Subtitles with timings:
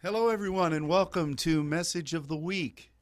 [0.00, 2.92] Hello, everyone, and welcome to Message of the Week.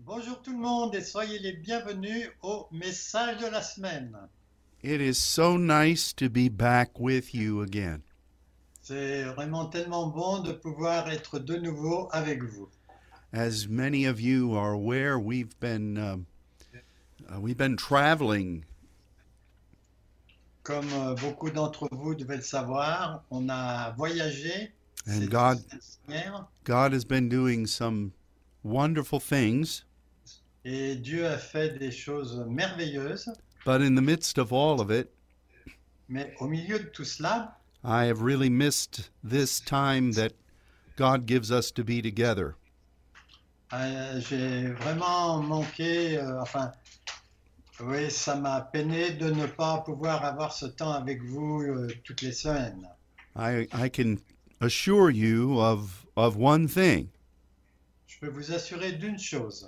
[0.00, 4.16] Bonjour tout le monde et soyez les bienvenus au message de la semaine.
[4.82, 8.02] It is so nice to be back with you again.
[8.82, 12.68] C'est vraiment tellement bon de pouvoir être de nouveau avec vous.
[13.32, 16.26] As many of you are aware, we've been um,
[17.32, 18.64] uh, we've been traveling,
[20.64, 24.72] Comme euh, beaucoup d'entre vous devez le savoir, on a voyagé
[25.06, 25.62] And God-
[26.64, 28.12] God has been doing some
[28.62, 29.84] wonderful things,
[30.64, 33.28] et Dieu a fait des choses merveilleuses.
[33.64, 35.10] but in the midst of all of it,
[36.08, 40.32] Mais au milieu de tout cela, I have really missed this time that
[40.96, 42.56] God gives us to be together.
[43.72, 46.72] euh, j'ai vraiment manqué, euh, enfin,
[47.80, 52.20] oui, ça m'a peiné de ne pas pouvoir avoir ce temps avec vous euh, toutes
[52.22, 52.86] les semaines.
[53.36, 54.16] I I can
[54.60, 57.08] assure you of of one thing.
[58.06, 59.66] Je peux vous assurer d'une chose.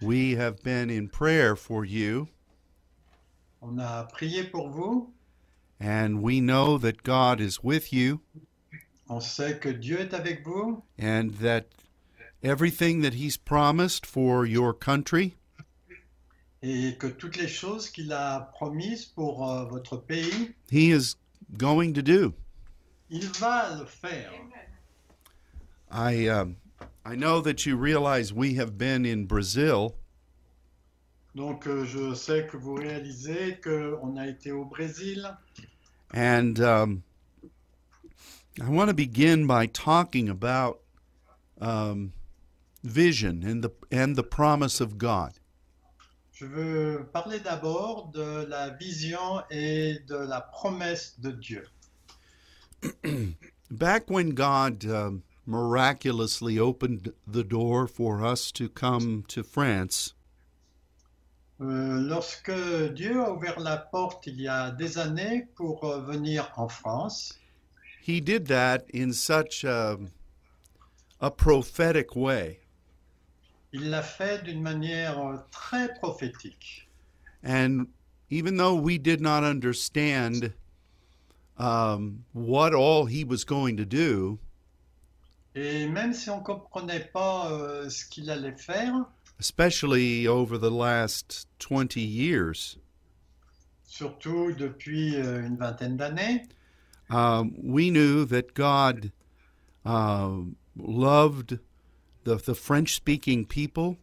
[0.00, 2.28] We have been in prayer for you,
[3.60, 5.10] On a prié pour vous.
[5.80, 8.20] and we know that God is with you,
[9.08, 11.66] On sait que Dieu est avec vous and that
[12.42, 15.34] everything that He's promised for your country,
[16.62, 21.16] et que toutes les choses qu'il a promises pour euh, votre pays, He is
[21.56, 22.34] going to do.
[23.10, 24.32] Il va le faire.
[25.90, 26.56] I um,
[27.04, 29.94] I know that you realize we have been in Brazil,
[31.34, 35.36] Donc euh, je sais que vous réalisez qu'on a été au Brésil
[36.12, 37.02] and um,
[38.60, 40.80] I want to begin by talking about
[41.60, 42.12] um,
[42.82, 45.32] vision and the and the promise of God.
[46.32, 51.64] Je veux parler d'abord de la vision et de la promesse de Dieu.
[53.70, 60.14] Back when God um, miraculously opened the door for us to come to France,
[61.60, 62.52] Euh, lorsque
[62.94, 67.36] Dieu a ouvert la porte il y a des années pour euh, venir en France,
[68.00, 69.98] He did that in such a,
[71.20, 72.60] a prophetic way.
[73.72, 76.88] il l'a fait d'une manière euh, très prophétique.
[77.42, 77.88] And
[78.30, 80.52] even though we did not understand
[81.58, 84.38] um, what all He was going to do,
[85.54, 89.06] Et même si on comprenait pas euh, ce qu'il allait faire,
[89.40, 92.78] especially over the last 20 years,
[93.84, 96.42] surtout depuis euh, une vingtaine d'années,
[97.10, 99.10] um, we knew that God
[99.84, 100.42] uh,
[100.76, 101.58] loved
[102.22, 103.96] the, the French speaking people.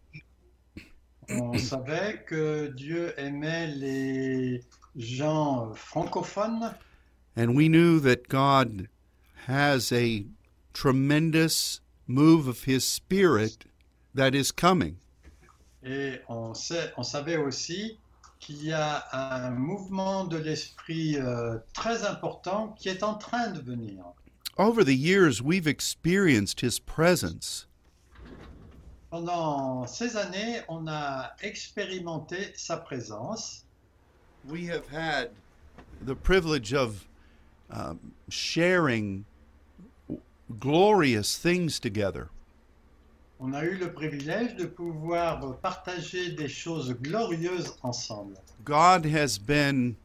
[1.29, 4.61] On savait que Dieu aimait les
[4.97, 6.75] gens francophones
[7.35, 8.87] and we knew that God
[9.45, 10.25] has a
[10.73, 13.65] tremendous move of His Spirit
[14.13, 14.97] that is coming.
[15.83, 17.97] et on, sait, on savait aussi
[18.39, 23.59] qu'il y a un mouvement de l'esprit euh, très important qui est en train de
[23.61, 24.03] venir.
[24.57, 27.67] Over the years, we've experienced His presence,
[29.11, 33.63] Pendant ces années, on a expérimenté sa présence.
[34.47, 35.29] we have had
[36.05, 37.07] the privilege of
[37.69, 37.99] um,
[38.29, 39.25] sharing
[40.59, 42.29] glorious things together.
[43.39, 48.37] On a eu le privilège de pouvoir partager des choses glorieuses ensemble.
[48.63, 49.97] God has been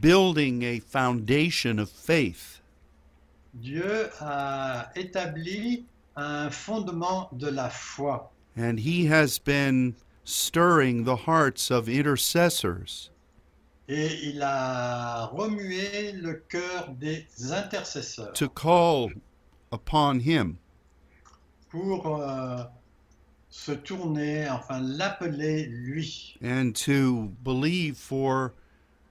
[0.00, 2.60] building a foundation of faith.
[3.60, 5.84] Dieu a établi
[6.16, 13.10] un fondement de la foi And he has been stirring the hearts of intercessors
[13.88, 19.10] et il a remué le cœur des intercesseurs to call
[19.72, 20.56] upon him.
[21.68, 22.62] pour euh,
[23.50, 28.54] se tourner, enfin l'appeler lui and to believe for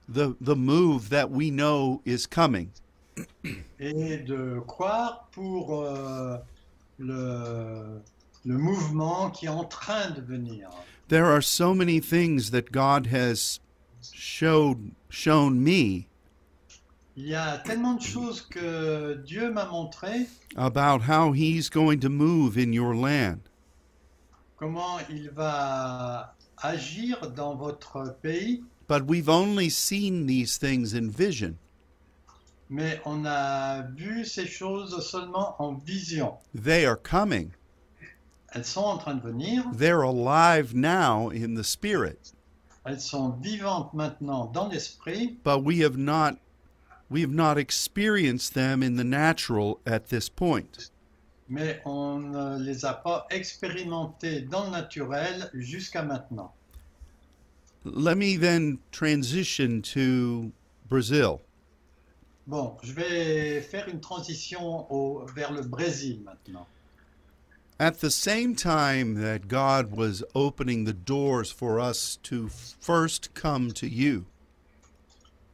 [0.08, 2.70] the the move that we know is coming.
[3.78, 6.36] et de croire pour euh,
[6.98, 8.00] le,
[8.44, 10.68] le mouvement qui est en train de venir.
[11.08, 13.60] There are so many things that God has
[14.12, 16.06] showed shown me
[17.16, 22.08] Il y a tellement de choses que Dieu m'a montré about how he's going to
[22.08, 23.40] move in your land.
[24.56, 31.56] comment il va agir dans votre pays, But we've only seen these things in vision.
[32.68, 36.34] mais on a vu ces choses seulement en vision.
[36.54, 37.52] They are coming.
[38.52, 42.32] Elles sont en train de venir, They're alive now in the spirit.
[42.84, 46.38] Elles sont vivantes maintenant dans l'esprit, But we have not
[47.10, 50.90] we have not experienced them in the natural at this point.
[51.48, 56.52] mais on ne les a pas expérimentés dans le naturel jusqu'à maintenant.
[57.84, 60.50] Let me then transition to
[60.88, 61.40] Brazil.
[62.46, 66.66] Bon, je vais faire une transition au- vers le Brésil maintenant.
[67.78, 73.72] At the same time that God was opening the doors for us to first come
[73.72, 74.26] to you,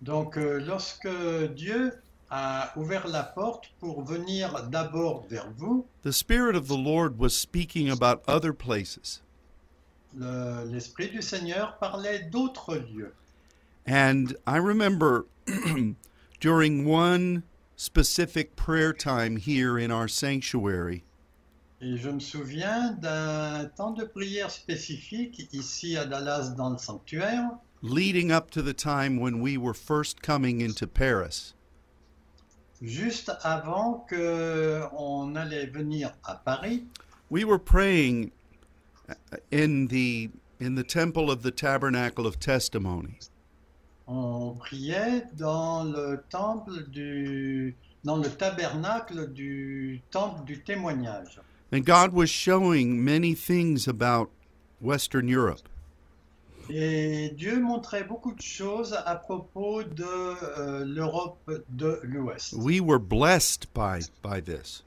[0.03, 1.09] Donc, euh, lorsque
[1.55, 1.93] Dieu
[2.31, 7.37] a ouvert la porte pour venir d'abord vers vous, the Spirit of the Lord was
[7.37, 9.21] speaking about other places.
[10.15, 13.13] le- l'Esprit du Seigneur parlait d'autres lieux.
[13.87, 15.27] And I remember
[16.41, 17.45] during one
[17.77, 21.03] specific prayer time here in our sanctuary,
[21.83, 27.51] Et je me souviens d'un temps de prière spécifique ici à Dallas dans le sanctuaire,
[27.83, 31.55] leading up to the time when we were first coming into Paris.
[32.81, 36.85] juste avant que on allait venir à Paris.
[37.31, 38.33] We were praying
[39.53, 40.31] in the
[40.61, 43.19] in the temple of the tabernacle of testimony.
[44.07, 51.41] On priait dans le temple du dans le tabernacle du temple du témoignage.
[51.73, 54.31] And God was showing many things about
[54.81, 55.69] Western Europe.
[56.73, 62.55] Et Dieu montrait beaucoup de choses à propos de euh, l'Europe de l'Ouest.
[62.55, 64.83] We were blessed by by this.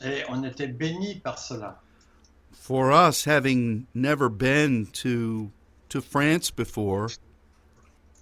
[0.00, 1.78] Et on était bénis par cela.
[2.52, 5.50] For us having never been to
[5.90, 7.10] to France before,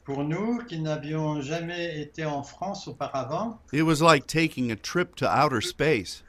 [0.04, 5.14] Pour nous qui n'avions jamais été en France auparavant, it was like taking a trip
[5.16, 6.23] to outer space.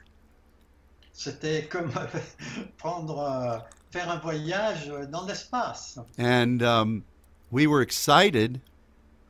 [1.16, 1.90] C'était comme
[2.78, 3.58] prendre, euh,
[3.90, 5.98] faire un voyage dans l'espace.
[6.18, 7.02] And um,
[7.50, 8.60] we were excited,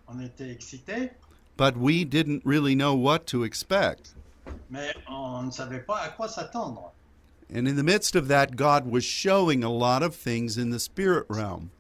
[0.09, 1.11] On était excités,
[1.57, 4.15] but we didn't really know what to expect.
[4.71, 6.93] mais on ne savait pas à quoi s'attendre.
[7.55, 10.81] And in the midst of that, God was showing a lot of things in the
[10.81, 11.71] spirit realm.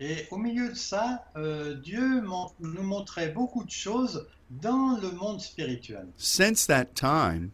[0.00, 2.22] Et au milieu de ça, euh, Dieu
[2.60, 6.06] nous montrait beaucoup de choses dans le monde spirituel.
[6.16, 7.50] Since that time,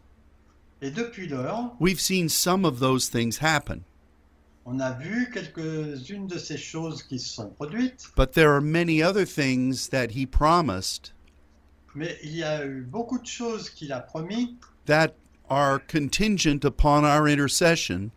[0.83, 3.85] Et depuis lors, we've seen some of those things happen,
[4.65, 9.01] on a vu quelques-unes de ces choses qui se sont produites, but there are many
[9.01, 11.11] other things that He promised
[11.95, 15.15] mais il y a eu beaucoup de choses qu'il a promis that
[15.49, 18.11] are contingent upon our intercession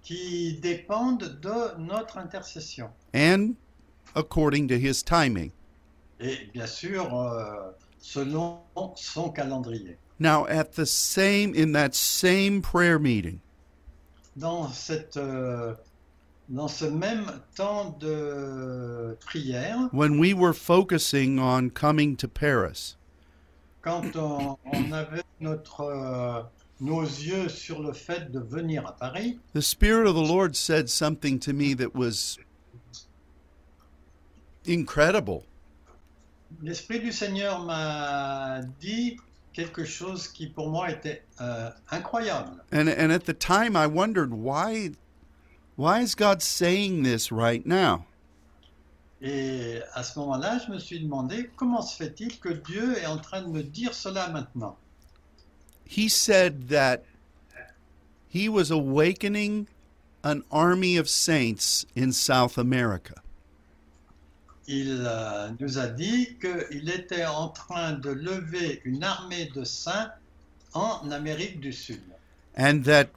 [0.00, 2.88] qui dépendent de notre intercession.
[3.12, 3.56] and
[4.14, 5.52] according to His timing.
[6.18, 8.60] Et bien sûr, euh, selon
[8.96, 9.98] son calendrier.
[10.18, 13.40] Now, at the same, in that same prayer meeting,
[14.36, 15.74] Dans, cette, euh,
[16.48, 22.96] dans ce même temps de prière, when we were focusing on coming to Paris,
[23.82, 26.42] quand on, on avait notre, euh,
[26.80, 30.88] nos yeux sur le fait de venir à Paris, the Spirit of the Lord said
[30.88, 32.38] something to me that was
[34.66, 35.44] incredible.
[36.62, 39.16] l'Esprit du Seigneur m'a dit
[39.52, 42.62] quelque chose qui pour moi était euh, incroyable.
[42.72, 44.92] And, and at the time, I wondered why,
[45.76, 48.04] why is God saying this right now?
[49.20, 53.18] Et à ce moment-là, je me suis demandé comment se fait-il que Dieu est en
[53.18, 54.76] train de me dire cela maintenant?
[55.84, 57.02] He said that
[58.28, 59.66] he was awakening
[60.22, 63.22] an army of saints in South America.
[64.70, 70.12] Il euh, nous a dit qu'il était en train de lever une armée de saints
[70.74, 72.02] en Amérique du Sud.
[72.54, 73.08] and that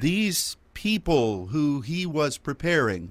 [0.00, 3.10] these people who he was preparing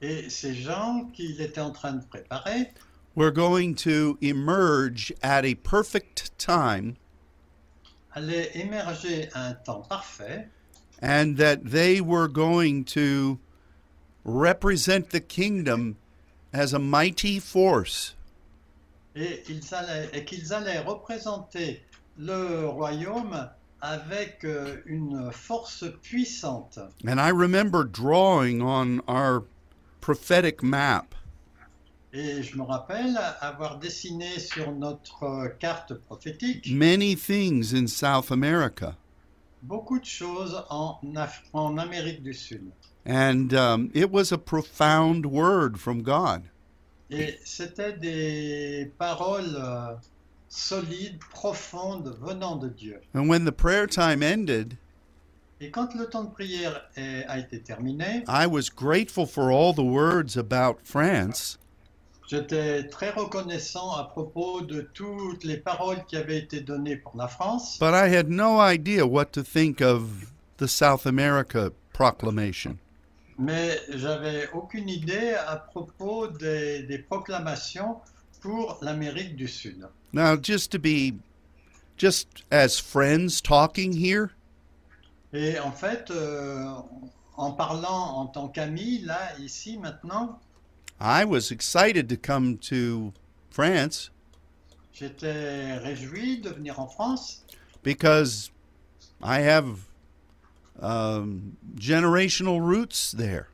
[0.00, 2.70] Et ces gens qu'il était en train de préparer
[3.14, 6.96] were going to emerge at a perfect time
[8.14, 10.48] allaient émerger à un temps parfait
[11.02, 13.38] and that they were going to
[14.24, 15.96] represent the kingdom
[16.52, 18.14] as a mighty force.
[19.16, 19.42] Et
[19.72, 21.82] allaient- qu'ils allaient représenter
[22.16, 23.48] le royaume
[23.80, 26.78] avec euh, une force puissante.
[27.06, 29.44] and i remember drawing on our
[30.00, 31.06] prophetic map.
[32.12, 38.30] Et je me rappelle avoir dessiné sur notre euh, carte prophétique many things in south
[38.32, 38.96] america
[39.62, 42.70] beaucoup de choses en, Af- en Amérique du Sud.
[43.06, 46.42] and um, it was a profound word from god
[47.10, 49.94] Et c'était des paroles euh,
[50.48, 53.00] solides, profondes, venant de Dieu.
[53.14, 54.76] and when the prayer time ended
[55.62, 59.74] Et quand le temps de prière est- a été terminé, I was grateful for all
[59.74, 61.58] the words about France,
[62.30, 67.26] J'étais très reconnaissant à propos de toutes les paroles qui avaient été données pour la
[67.26, 72.78] France, but I had no idea what to think of the South America proclamation.
[73.36, 77.96] mais j'avais aucune idée à propos des, des proclamations
[78.40, 79.88] pour l'Amérique du Sud.
[80.12, 81.14] Now, just to be,
[81.96, 84.28] just as friends talking here,
[85.32, 86.64] Et en fait, euh,
[87.36, 90.38] en parlant en tant qu'ami, là, ici, maintenant,
[91.00, 93.12] I was excited to come to
[93.50, 94.10] France
[94.92, 97.42] j'étais réjoui de venir en France
[97.82, 98.50] because
[99.22, 99.78] I have
[100.80, 103.46] um, generational roots there.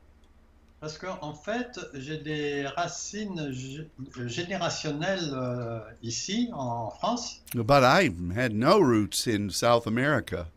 [0.79, 3.87] parce qu'en en fait, j'ai des racines gé-
[4.27, 10.47] générationnelles euh, ici, en France, But I had no roots in South America.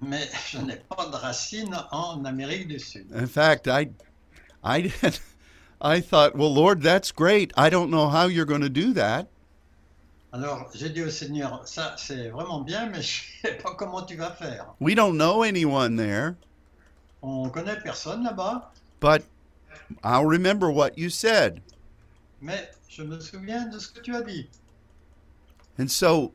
[0.00, 3.06] mais je n'ai pas de racines en Amérique du Sud.
[3.14, 3.90] In fact, I,
[4.64, 5.18] I, did,
[5.84, 7.52] I thought, well, Lord, that's great.
[7.56, 9.26] I don't know how you're going to do that.
[10.32, 14.16] Alors, j'ai dit au Seigneur, ça, c'est vraiment bien, mais je sais pas comment tu
[14.16, 14.66] vas faire.
[14.80, 16.36] We don't know anyone there,
[17.22, 18.70] On connaît personne là-bas,
[19.00, 19.24] but
[20.02, 21.60] I'll remember what you said.
[22.40, 24.48] mais je me souviens de ce que tu as dit.
[25.78, 26.32] And so,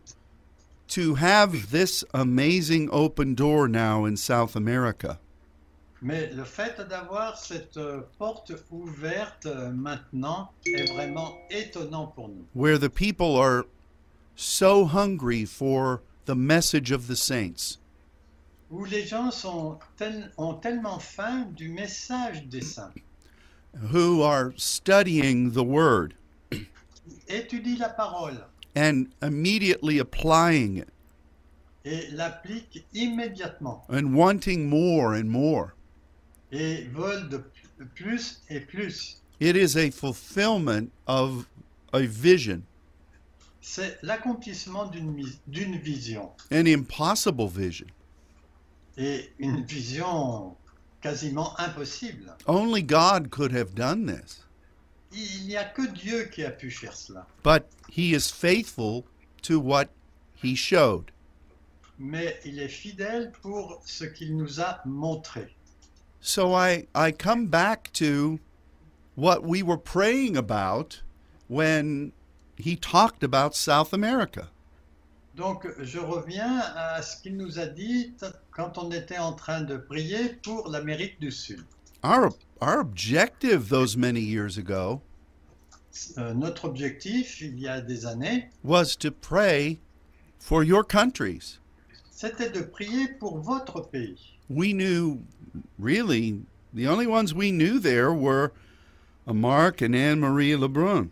[0.90, 5.20] to have this amazing open door now in South America,
[6.02, 12.46] Mais le fait d'avoir cette euh, porte ouverte euh, maintenant est vraiment étonnant pour nous.
[12.54, 13.64] where the people are
[14.36, 17.80] so hungry for the message of the saints,
[18.70, 22.94] Où les gens sont tel- ont tellement faim du message des saints.
[23.92, 26.14] who are studying the Word
[27.80, 28.38] la parole
[28.76, 30.90] and immediately applying it
[31.86, 35.74] et l'appliquent immédiatement and wanting more and more.
[36.52, 37.44] Et veulent de
[37.96, 39.22] plus et plus.
[39.40, 41.46] It is a fulfillment of
[41.94, 42.62] a vision,
[43.62, 46.32] C'est l'accomplissement d'une vision.
[46.52, 47.88] an impossible vision.
[48.98, 50.56] Et une vision
[51.02, 52.36] quasiment impossible.
[52.48, 54.44] Only God could have done this.
[55.14, 57.28] Il n'y a que Dieu qui a pu faire cela.
[57.44, 59.04] But He is faithful
[59.44, 59.90] to what
[60.44, 61.12] He showed.
[62.00, 65.54] Mais il est fidèle pour ce qu'il nous a montré.
[66.22, 68.40] So I, I come back to
[69.16, 71.02] what we were praying about
[71.48, 72.12] when
[72.58, 74.50] He talked about South America.
[75.36, 78.14] Donc je reviens à ce qu'il nous a dit
[78.52, 81.64] quand on était en train de prier pour l'Amérique du Sud.
[82.04, 82.32] Our,
[82.62, 85.02] our objective those many years ago
[86.18, 89.80] Euh, notre objectif, il y a des années, was to pray
[90.40, 91.60] for your countries.
[92.12, 94.38] c'était de prier pour votre pays.
[94.50, 95.24] We knew,
[95.80, 96.42] really,
[96.74, 98.52] the only ones we knew there were
[99.28, 101.10] uh, Mark and Anne Marie Lebrun.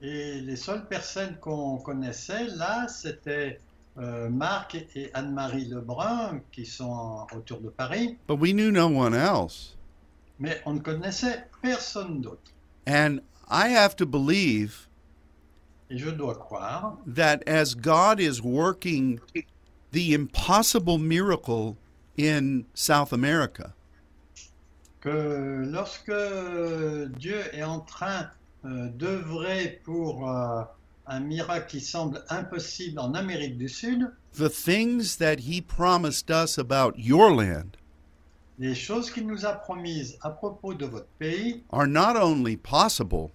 [0.00, 3.58] Et les seules personnes qu'on connaissait là, c'était
[3.98, 9.12] euh, Marc et Anne-Marie Lebrun, qui sont autour de Paris, But we knew no one
[9.14, 9.74] else.
[10.38, 12.52] mais on ne connaissait personne d'autre.
[12.86, 13.20] And
[13.50, 14.86] I have to believe
[15.90, 19.18] Et je dois croire that as God is working
[19.90, 21.76] the impossible miracle
[22.18, 23.72] in South America,
[25.00, 26.12] que lorsque
[27.18, 28.30] Dieu est en train
[28.64, 30.62] euh, d'œuvrer pour euh,
[31.06, 36.58] un miracle qui semble impossible en Amérique du Sud, the things that He promised us
[36.58, 37.78] about your land
[38.58, 43.30] les choses qu'il nous a promises à propos de votre pays are not only possible,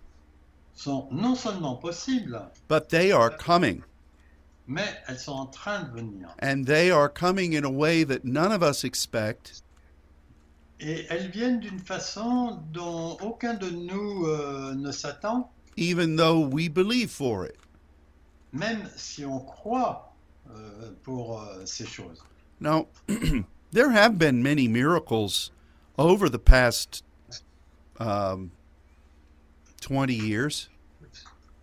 [0.76, 3.82] sont non seulement possibles, but they are coming.
[4.68, 6.30] Mais elles sont en train de venir.
[6.42, 9.62] And they are coming in a way that none of us expect.
[10.80, 16.68] Et elles viennent d'une façon dont aucun de nous euh, ne s'attend, even though we
[16.68, 17.56] believe for it.
[18.54, 20.14] même si on croit
[20.50, 22.24] euh, pour euh, ces choses.
[22.60, 22.88] Now,
[23.72, 25.52] there have been many miracles
[25.98, 27.04] over the past
[28.00, 28.52] um,
[29.82, 30.70] 20 years.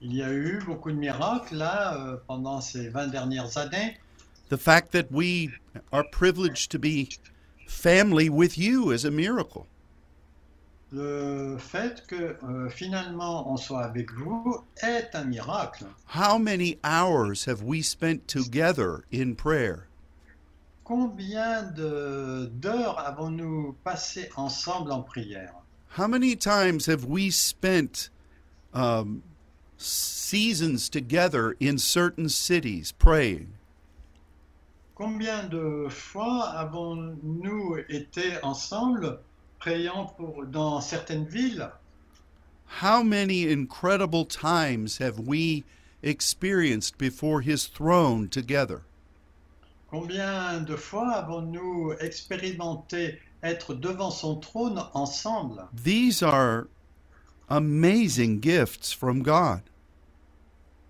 [0.02, 3.98] Il y a eu beaucoup de miracles là euh, pendant ces 20 dernières années.
[4.48, 5.50] The fact that we
[5.92, 7.10] are privileged to be
[7.66, 9.66] family with you is a miracle.
[10.90, 15.84] Le fait que euh, finalement on soit avec vous est un miracle.
[16.16, 19.86] How many hours have we spent together in prayer?
[20.82, 25.52] Combien d'heures avons-nous passé ensemble en prière?
[25.96, 28.10] How many times have we spent
[28.74, 29.22] um,
[29.80, 33.54] seasons together in certain cities praying?
[34.94, 39.18] Combien de fois avons-nous été ensemble
[39.58, 41.72] priant pour, dans certaines villes?
[42.66, 45.64] How many incredible times have we
[46.02, 48.82] experienced before his throne together?
[49.90, 55.68] Combien de fois avons-nous expérimenté être devant son trône ensemble?
[55.72, 56.68] These are
[57.50, 59.62] amazing gifts from God.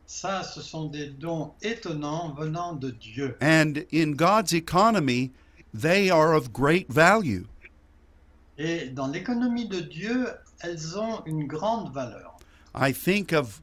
[0.07, 3.37] Ça, ce sont des dons étonnants venant de Dieu.
[3.41, 5.31] And in God's economy,
[5.73, 7.45] they are of great value.
[8.59, 10.29] Et dans l'économie de Dieu,
[10.61, 12.37] elles ont une grande valeur.
[12.75, 13.63] I think of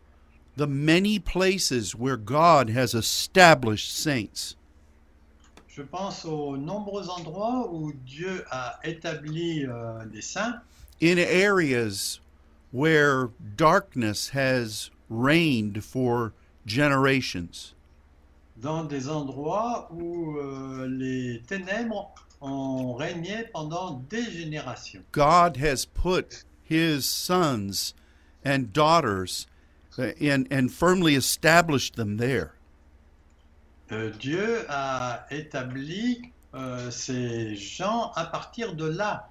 [0.55, 4.55] the many places where God has established saints.
[5.67, 10.61] Je pense aux nombreux endroits où Dieu a établi euh, des saints,
[11.01, 12.19] in areas
[12.71, 16.33] where darkness has reigned for
[16.65, 17.73] generations.
[18.61, 25.03] dans des endroits où euh, les ténèbres ont régné pendant des générations.
[25.11, 27.93] God has put his sons
[28.43, 29.47] and daughters
[29.97, 32.53] uh, and, and firmly established them there.
[33.91, 39.29] Euh, Dieu a établi euh, ces gens à partir de là.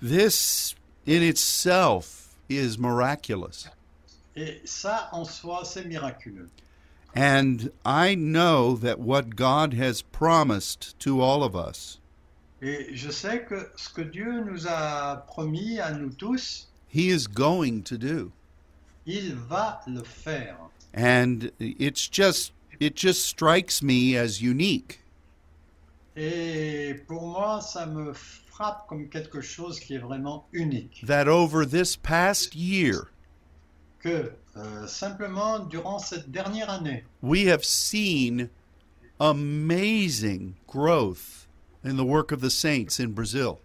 [0.00, 0.74] This
[1.06, 3.68] in itself is miraculous.
[4.36, 6.48] Et ça, en soi, c'est miraculeux.
[7.14, 11.98] And I know that what God has promised to all of us,
[12.62, 17.26] Et je sais que ce que Dieu nous a promis à nous tous, he is
[17.26, 18.32] going to do.
[19.06, 20.56] il va le faire.
[20.94, 25.00] And it's just it just strikes me as unique.
[26.16, 28.12] Et pour moi, ça me
[28.56, 31.02] frappe comme quelque chose qui est vraiment unique.
[31.06, 33.10] that over this past year,
[34.02, 38.48] Que euh, simplement, durant cette dernière année, we have seen
[39.20, 41.48] amazing growth
[41.84, 43.58] in the work of the saints in Brazil.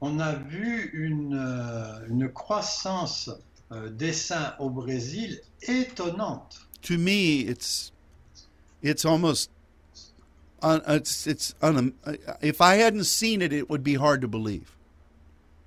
[0.00, 3.30] on a vu une, euh, une croissance
[3.70, 6.66] euh, des saints au Brésil étonnante.
[6.82, 7.92] To me, it's
[8.82, 9.48] it's almost
[10.62, 11.92] it's it's un,
[12.40, 14.76] if I hadn't seen it, it would be hard to believe.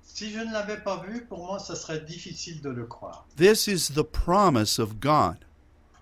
[0.02, 3.26] Si je ne l'avais pas vu, pour moi, serait difficile de le croire.
[3.36, 5.44] This is the promise of God.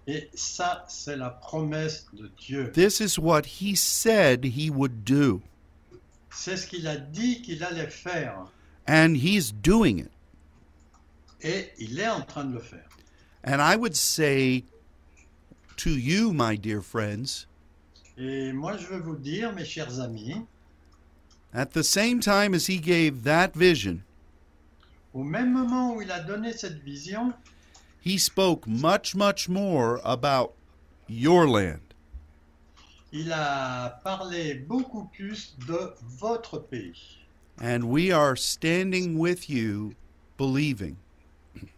[0.07, 2.71] Et ça, c'est la promesse de Dieu.
[2.73, 5.43] This is what He said He would do,
[6.31, 8.47] C'est ce qu'il a dit qu'il allait faire.
[8.87, 10.11] and He's doing it.
[11.41, 12.89] Et il est en train de le faire.
[13.43, 14.65] And I would say
[15.79, 17.47] to you, my dear friends,
[18.17, 20.37] Et moi, je veux vous dire, mes chers amis,
[21.53, 24.03] At the same time as he gave that vision,
[25.13, 27.33] au même moment où il a donné cette vision,
[28.05, 30.55] he spoke much, much more about
[31.09, 31.95] your land.
[33.13, 37.19] il a parlé beaucoup plus de votre pays.
[37.61, 39.95] And we are standing with you,
[40.37, 40.97] believing.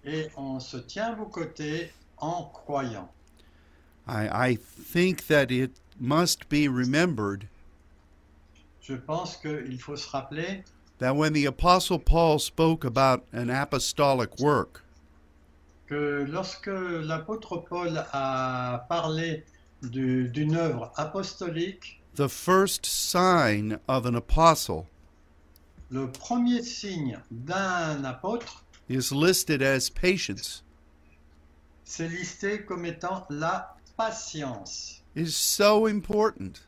[0.04, 3.10] Et on se tient à vos côtés en croyant.
[4.08, 7.48] I, I think that it must be remembered
[8.80, 10.62] Je pense qu'il faut se rappeler
[10.98, 14.82] that when the Apostle Paul spoke about an apostolic work,
[15.86, 19.44] que lorsque l'apôtre Paul a parlé
[19.82, 24.86] du- d'une œuvre apostolique, the first sign of an apostle
[25.90, 30.62] le premier signe d'un apôtre, is listed as patience.
[31.84, 34.95] c'est listé comme étant la patience.
[35.16, 36.60] Is so important.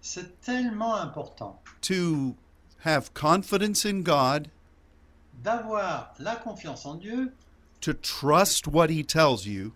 [0.00, 2.36] C'est tellement important to
[2.84, 4.48] have confidence in God,
[5.42, 7.32] d'avoir la confiance en Dieu,
[7.80, 9.72] to trust what he tells you,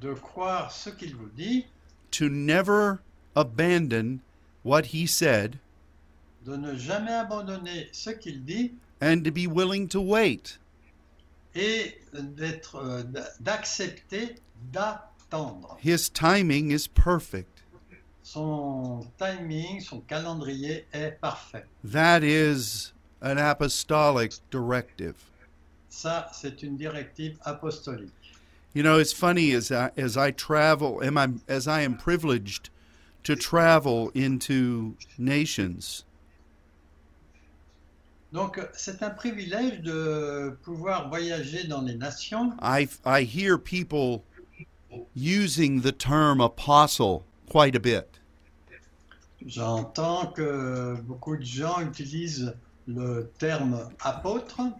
[0.00, 1.66] de croire ce qu'il vous dit,
[2.10, 2.98] to never
[3.36, 4.20] abandon
[4.64, 5.60] what he said,
[6.44, 8.72] de ne jamais abandonner ce qu'il dit.
[9.00, 10.58] And to be willing to wait.
[11.56, 13.02] et d'être, euh,
[13.40, 14.34] d'accepter
[14.72, 15.12] d'attendre.
[15.78, 17.62] His timing is perfect.
[18.22, 21.64] Son timing, son calendrier est parfait.
[21.84, 25.16] That is an apostolic directive.
[25.90, 28.12] Ça, c'est une directive apostolique.
[28.74, 32.68] You know, it's funny as I, as I travel, am I, as I am privileged
[33.24, 36.04] to travel into nations.
[38.32, 42.52] Donc, c'est un privilège de pouvoir voyager dans les nations.
[42.60, 44.24] I I hear people
[45.14, 48.18] using the term apostle quite a bit.
[49.46, 52.54] J'entends que beaucoup de gens utilisent
[52.88, 54.72] le terme apôtre.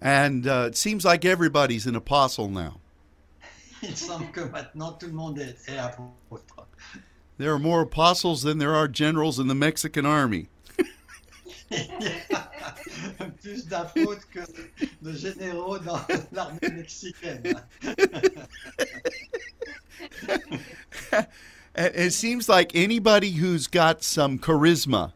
[0.00, 2.80] And uh, it seems like everybody's an apostle now.
[3.82, 6.66] Il semble que maintenant tout le monde est, est apôtre.
[7.38, 10.48] There are more apostles than there are generals in the Mexican army.
[13.42, 13.64] Plus
[14.32, 14.40] que
[15.02, 16.00] de généraux dans
[16.32, 17.54] l'armée mexicaine.
[21.76, 25.12] It seems like anybody who's got some charisma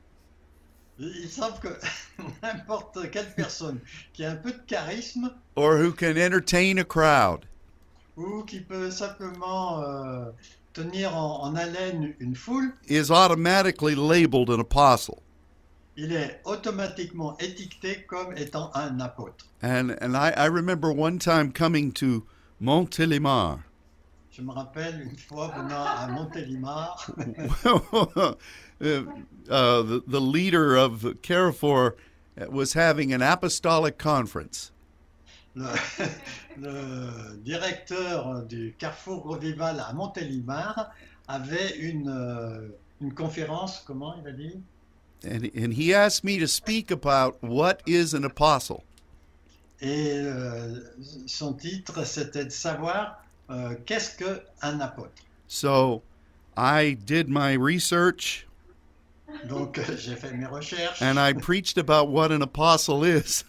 [0.99, 1.69] Il semble que
[2.43, 3.81] n'importe quelle personne
[4.15, 7.45] qui a un peu de charisme or who can entertain a crowd
[8.17, 10.31] ou qui peut simplement euh,
[10.73, 15.23] tenir en, en haleine une foule, is automatically labeled an apostle.
[15.97, 19.47] Il est automatiquement étiqueté comme étant un apôtre.
[19.63, 22.27] And and I, I remember one time coming to
[22.61, 23.61] Montélimar.
[24.31, 28.35] Je me rappelle une fois venant à Montélimar, uh,
[29.49, 31.97] the, the leader of Carrefour
[32.51, 34.73] was having an apostolic conference.
[35.55, 35.67] le,
[36.61, 40.91] le directeur du Carrefour Revival à Montélimar
[41.29, 42.69] avait une, euh,
[43.01, 44.61] une conférence, comment il a dit?
[45.25, 48.85] And, and he asked me to speak about what is an apostle.
[49.81, 50.81] Et euh,
[51.27, 55.23] son titre, c'était de savoir euh, qu'est-ce qu'un apôtre.
[55.49, 56.03] So
[56.57, 58.47] I did my research
[59.49, 61.03] Donc euh, j'ai fait mes recherches.
[61.03, 63.45] and I preached about what an apostle is.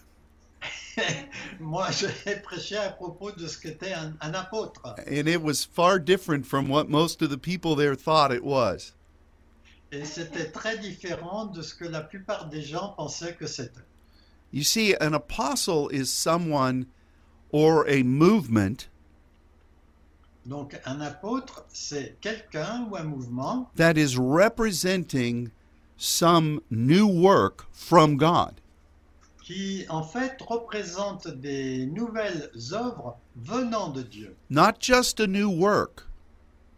[1.59, 4.81] Moi, j'ai prêché à propos de ce qu'était un, un apôtre.
[5.07, 8.93] And it was far different from what most of the people there thought it was.
[9.91, 13.81] Et c'était très différent de ce que la plupart des gens pensaient que c'était.
[14.51, 16.85] You see, an apostle is someone
[17.51, 18.89] or a movement
[20.45, 25.51] Donc un apôtre, c'est quelqu'un ou un mouvement that is representing
[25.97, 28.61] some new work from God.
[29.43, 34.35] qui en fait représente des nouvelles œuvres venant de Dieu.
[34.49, 36.05] Not just a new work,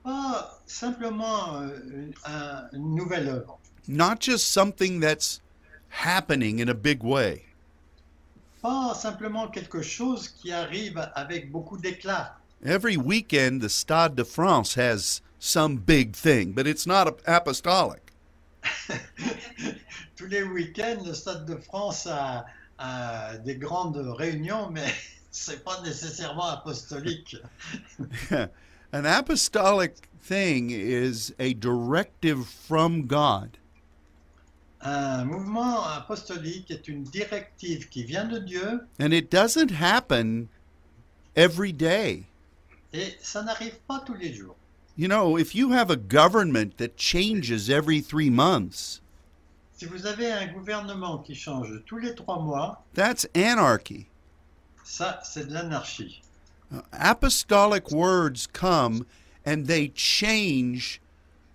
[0.04, 5.42] Pas simplement euh, une, un- une nouvelle œuvre, not just something that's
[5.90, 7.44] happening in a big way,
[8.62, 12.36] pas simplement quelque chose qui arrive avec beaucoup d'éclat.
[12.64, 18.02] Every weekend, the Stade de France has some big thing, but it's not apostolic.
[20.18, 22.46] Tous les week-ends, le Stade de France a,
[22.78, 24.94] a des grandes réunions, mais
[25.32, 27.38] c'est pas nécessairement apostolique.
[28.92, 33.58] An apostolic thing is a directive from God.
[34.82, 40.48] Un mouvement apostolique est une directive qui vient de Dieu And it doesn't happen
[41.36, 42.28] every day.
[42.94, 44.56] et ça n'arrive pas tous les jours.
[44.96, 49.02] You know, if you have a government that changes every three months,
[49.78, 54.08] Si vous avez un gouvernement qui change tous les trois mois, that's anarchy.
[54.86, 56.22] ça c'est de l'anarchie.
[56.94, 59.06] Apostolic words come
[59.45, 61.02] and they change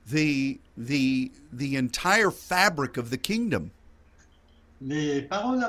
[0.06, 3.70] the the the entire fabric of the kingdom.
[4.80, 5.64] Les paroles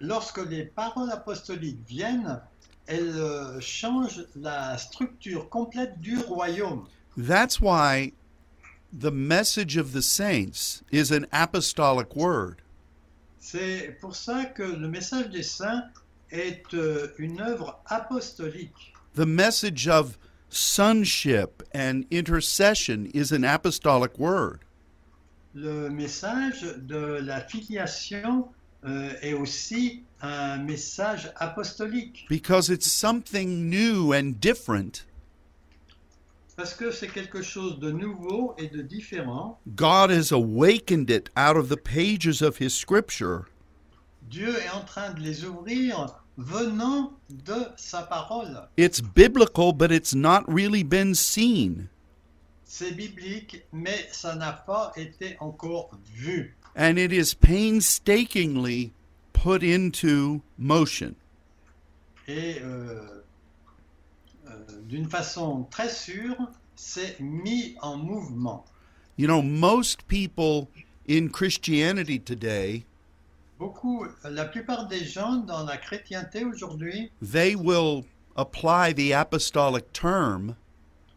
[0.00, 2.40] lorsque les paroles apostoliques viennent,
[2.86, 6.86] elles euh, changent la structure complète du royaume.
[7.16, 8.12] That's why
[8.92, 12.62] the message of the saints is an apostolic word.
[13.40, 15.84] C'est pour ça que le message des saints
[16.30, 18.94] est euh, une œuvre apostolique.
[19.14, 20.18] The message of
[20.54, 24.60] sonship and intercession is an apostolic word.
[25.54, 28.48] Le message de la filiation
[28.84, 35.04] euh, est aussi un message apostolique because it's something new and different.
[36.56, 39.58] parce que c'est quelque chose de nouveau et de différent.
[39.74, 43.46] God has awakened it out of the pages of His scripture,
[44.30, 48.68] Dieu est en train de les ouvrir venant de sa parole.
[48.76, 51.88] it's biblical, but it's not really been seen.
[52.64, 56.56] C'est biblique, mais ça n'a pas été encore vu.
[56.76, 58.92] And it is painstakingly
[59.32, 61.14] put into motion.
[62.26, 63.22] Et euh,
[64.48, 66.36] euh, d'une façon très sûre,
[66.74, 68.64] c'est mis en mouvement.
[69.16, 70.68] You know, most people
[71.08, 72.84] in Christianity today,
[73.64, 78.04] Beaucoup, la plupart des gens dans la chrétienté aujourd'hui, they will
[78.36, 80.54] apply the apostolic term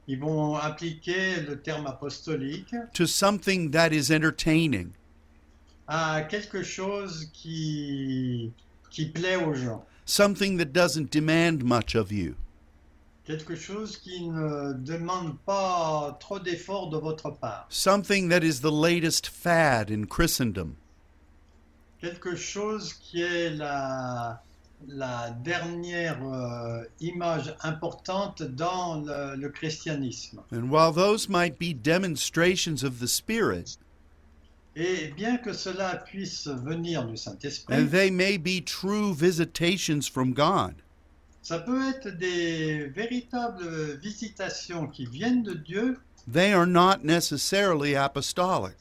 [0.08, 4.92] ils vont appliquer le terme apostolique to something that is entertaining.
[5.90, 8.54] à quelque chose qui,
[8.92, 12.36] qui plaît aux gens, something that doesn't demand much of you.
[13.26, 18.72] quelque chose qui ne demande pas trop d'efforts de votre part, something that is the
[18.72, 20.78] latest fad in Christendom.
[22.02, 24.42] Quelque chose qui est la,
[24.88, 30.42] la dernière euh, image importante dans le, le christianisme.
[30.52, 33.78] And while those might be demonstrations of the Spirit,
[34.76, 40.34] Et bien que cela puisse venir du and Saint-Esprit, they may be true visitations from
[40.34, 40.76] God.
[41.42, 45.98] ça peut être des véritables visitations qui viennent de Dieu,
[46.32, 48.76] They are not necessarily apostolic.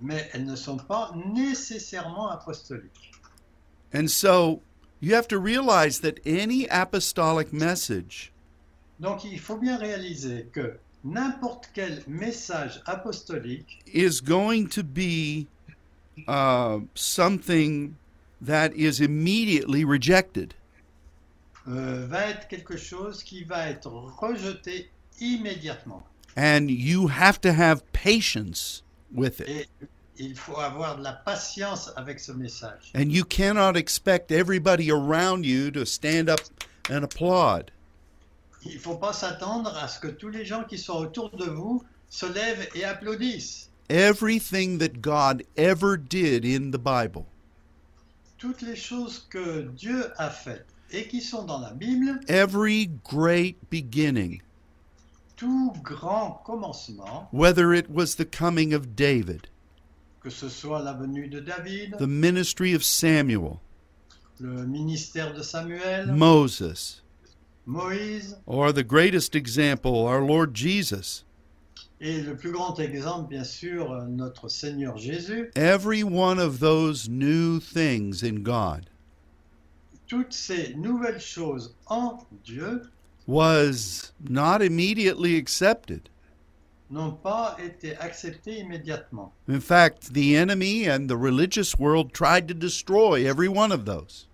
[0.00, 3.12] Mais elles ne sont pas nécessairement apostoliques.
[3.94, 4.60] And so
[5.00, 8.32] you have to realize that any apostolic message
[9.00, 15.46] Donc il faut bien réaliser que n'importe quel message apostolique is going to be
[16.26, 17.94] uh, something
[18.44, 20.54] that is immediately rejected.
[21.68, 26.02] euh, va être quelque chose qui va être rejeté immédiatement.
[26.36, 29.68] And you have to have patience with it.
[30.20, 32.90] Il faut avoir de la patience avec ce message.
[32.94, 36.40] And you cannot expect everybody around you to stand up
[36.90, 37.70] and applaud.
[38.64, 41.84] Il faut pas s'attendre à ce que tous les gens qui sont autour de vous
[42.08, 43.70] se lèvent et applaudissent.
[43.88, 47.24] Everything that God ever did in the Bible
[48.36, 53.56] Toutes les choses que Dieu a faites et qui sont dans la Bible, every great
[53.70, 54.40] beginning,
[55.38, 59.46] tout grand commencement, whether it was the coming of David,
[60.20, 63.60] que ce soit la venue de David, the ministry of Samuel,
[64.40, 67.02] le ministère de Samuel, Moses,
[67.66, 71.24] Moïse, or the greatest example, our Lord Jesus,
[72.00, 77.60] et le plus grand exemple, bien sûr, notre Seigneur Jésus, every one of those new
[77.60, 78.90] things in God.
[80.08, 82.82] toutes ces nouvelles choses en Dieu
[83.28, 86.08] was not immediately accepted.
[86.90, 89.30] n'ont pas été acceptées immédiatement.
[89.46, 94.26] In fact, the enemy and the religious world tried to destroy every one of those.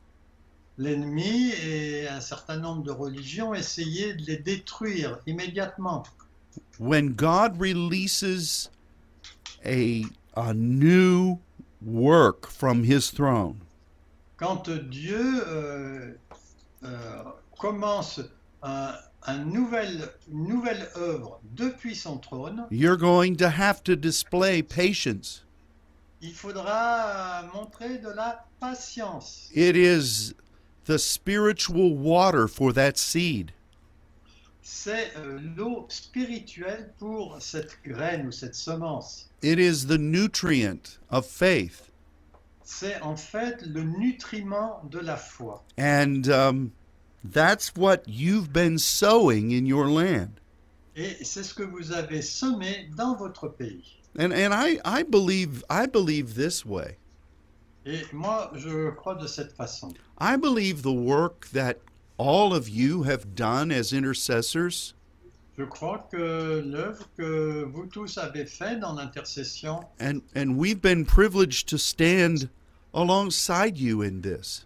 [0.79, 6.05] L'ennemi et un certain nombre de religions essayaient de les détruire immédiatement.
[6.79, 8.71] When God releases
[9.65, 10.05] a,
[10.37, 11.39] a new
[11.83, 13.61] work from his throne,
[14.37, 16.13] Quand Dieu euh,
[16.85, 17.23] euh,
[17.59, 18.21] commence
[18.65, 18.95] un,
[19.27, 25.43] un nouvel- une nouvelle œuvre depuis son trône, you're going to have to display patience.
[26.23, 29.51] il faudra montrer de la patience.
[29.55, 30.35] It is
[30.87, 33.53] the spiritual water for that seed.
[34.63, 39.29] C'est euh, l'eau spirituelle pour cette graine ou cette semence.
[39.43, 41.91] It is the nutrient of faith.
[42.65, 45.63] C'est en fait le nutriment de la foi.
[45.79, 46.71] And um,
[47.25, 50.41] that's what you've been sowing in your land.
[50.97, 53.99] Et c'est ce que vous avez semé dans votre pays.
[54.17, 56.99] And, and I, I, believe, I believe this way.
[57.85, 59.93] Et moi, je crois de cette façon.
[60.19, 61.79] I believe the work that
[62.17, 64.95] all of you have done as intercessors
[65.57, 71.05] Je crois que l'œuvre que vous tous avez faite dans l'intercession, and and we've been
[71.05, 72.49] privileged to stand
[72.93, 74.65] alongside you in this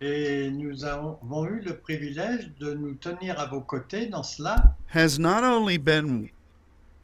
[0.00, 5.18] et nous avons eu le privilège de nous tenir à vos côtés dans cela, has
[5.18, 6.30] not only been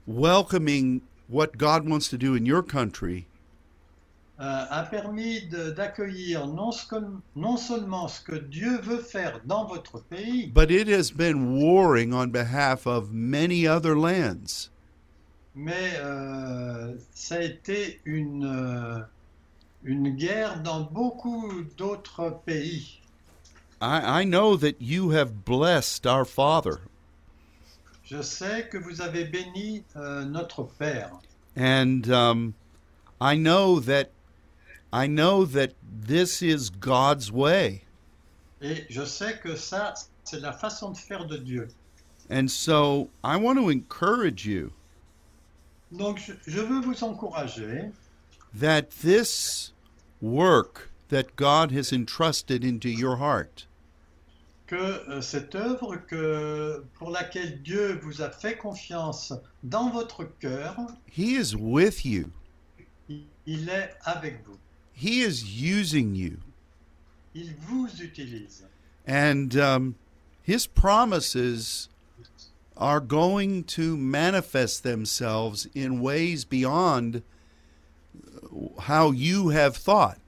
[0.07, 3.27] welcoming what God wants to do in your country
[4.41, 5.43] euh, a permis
[5.77, 6.71] d'accueillir non,
[7.37, 12.15] non seulement ce que Dieu veut faire dans votre pays, but it has been warring
[12.15, 14.71] on behalf of many other lands.
[15.55, 19.01] mais euh, ça a été une, euh,
[19.85, 23.01] une guerre dans beaucoup d'autres pays.
[23.83, 26.81] I, I know that you have blessed our father
[28.05, 31.13] Je sais que vous avez béni euh, notre Père.
[31.57, 32.55] and um,
[33.21, 34.11] I know that
[34.93, 35.73] I know that
[36.07, 37.85] this is God's way
[38.61, 41.69] Et je sais que ça, c'est la façon de faire de Dieu.
[42.31, 44.73] and so I want to encourage you
[45.91, 47.91] Donc, je, je veux vous encourager
[48.53, 49.73] that this
[50.21, 53.67] work that God has entrusted into your heart
[54.71, 59.33] que euh, cette œuvre que, pour laquelle Dieu vous a fait confiance
[59.65, 60.77] dans votre cœur,
[61.09, 62.31] He is with you.
[63.09, 64.57] il, il est avec vous.
[64.95, 66.39] He is using you.
[67.35, 68.63] Il vous utilise.
[69.09, 69.97] And um,
[70.45, 71.89] His promises
[72.77, 77.23] are going to manifest themselves in ways beyond
[78.79, 80.19] how you have thought.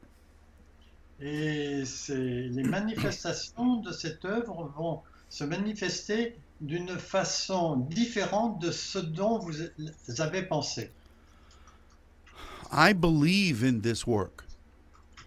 [1.21, 9.39] Et les manifestations de cette œuvre vont se manifester d'une façon différente de ce dont
[9.39, 10.91] vous avez pensé.
[12.73, 14.45] I believe in this work,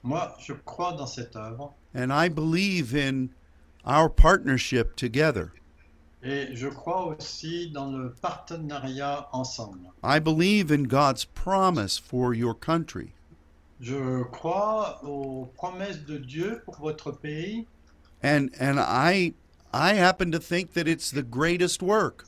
[0.04, 3.30] Moi, je crois dans cette œuvre and I believe in
[3.86, 5.54] our partnership together.
[6.26, 9.92] Et je crois aussi dans le partenariat ensemble.
[10.04, 13.14] I believe in God's promise for your country.
[13.80, 17.68] Je crois aux promesses de Dieu pour votre pays
[18.24, 19.34] And and I
[19.72, 22.26] I happen to think that it's the greatest work.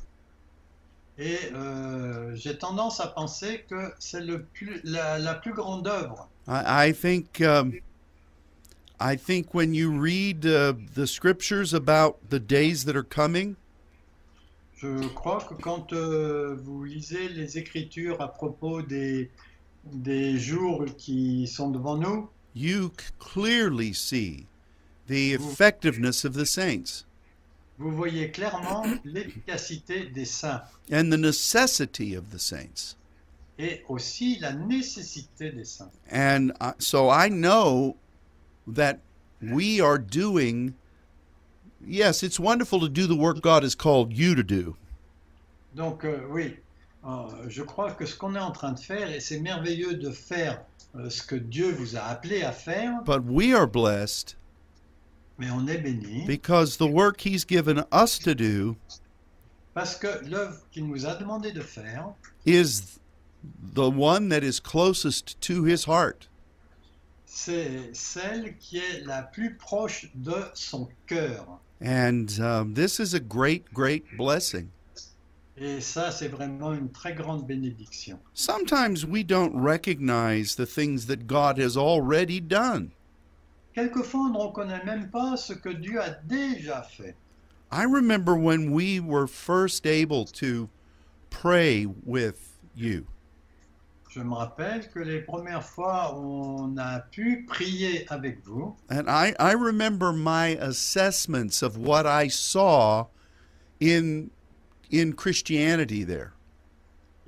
[1.18, 6.30] et euh, j'ai tendance à penser que c'est le plus, la, la plus grande œuvre.
[6.48, 7.74] I, I think um,
[9.00, 13.56] I think when you read uh, the scriptures about the days that are coming,
[14.78, 19.32] Je crois que quand euh, vous lisez les Écritures à propos des,
[19.86, 24.46] des jours qui sont devant nous, you c- clearly see
[25.08, 27.06] the effectiveness of the saints
[27.80, 32.96] vous voyez clairement l'efficacité des saints and the necessity of the saints.
[33.60, 35.92] et aussi la nécessité des saints.
[36.12, 37.96] And uh, so I know
[38.68, 39.00] that
[39.42, 40.74] we are doing.
[41.88, 44.76] Yes, it's wonderful to do the work God has called you to do.
[45.76, 46.58] Donc euh, oui,
[47.06, 50.12] euh, je crois que ce qu'on est en train de faire, et c'est merveilleux de
[50.12, 50.62] faire
[50.96, 54.36] euh, ce que Dieu vous a appelé à faire, But we are blessed
[55.38, 58.76] mais on est béni because the work He's given us to do
[59.76, 62.98] parce que l'œuvre qu'il nous a demandé de faire, is
[63.76, 66.28] the one that is closest to His heart.
[67.28, 71.60] c'est celle qui est la plus proche de son cœur.
[71.80, 74.72] And um, this is a great, great blessing.
[75.60, 78.20] Et ça, c'est vraiment une très grande bénédiction.
[78.34, 82.92] Sometimes we don't recognize the things that God has already done.
[83.74, 87.16] Quelquefois, on ne reconnaît même pas ce que Dieu a déjà fait.
[87.72, 90.70] I remember when we were first able to
[91.30, 93.06] pray with you.
[94.18, 99.36] Je me rappelle que les premières fois on a pu prier avec vous, And I,
[99.40, 103.06] I remember my assessments of what I saw
[103.80, 104.32] in
[104.92, 106.32] in Christianity there.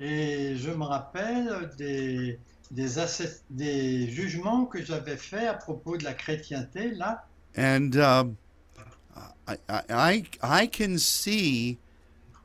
[0.00, 2.40] et je me rappelle des,
[2.72, 2.88] des,
[3.50, 7.24] des jugements que j'avais faits à propos de la chrétienté, là,
[7.56, 8.36] And um,
[9.46, 10.24] I, I, I
[10.62, 11.78] I can see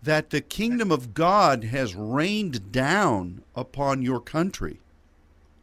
[0.06, 4.80] that the kingdom of God has rained down upon your country.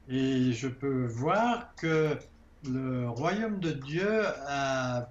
[0.08, 2.18] et je peux voir que
[2.64, 5.08] le royaume de Dieu a,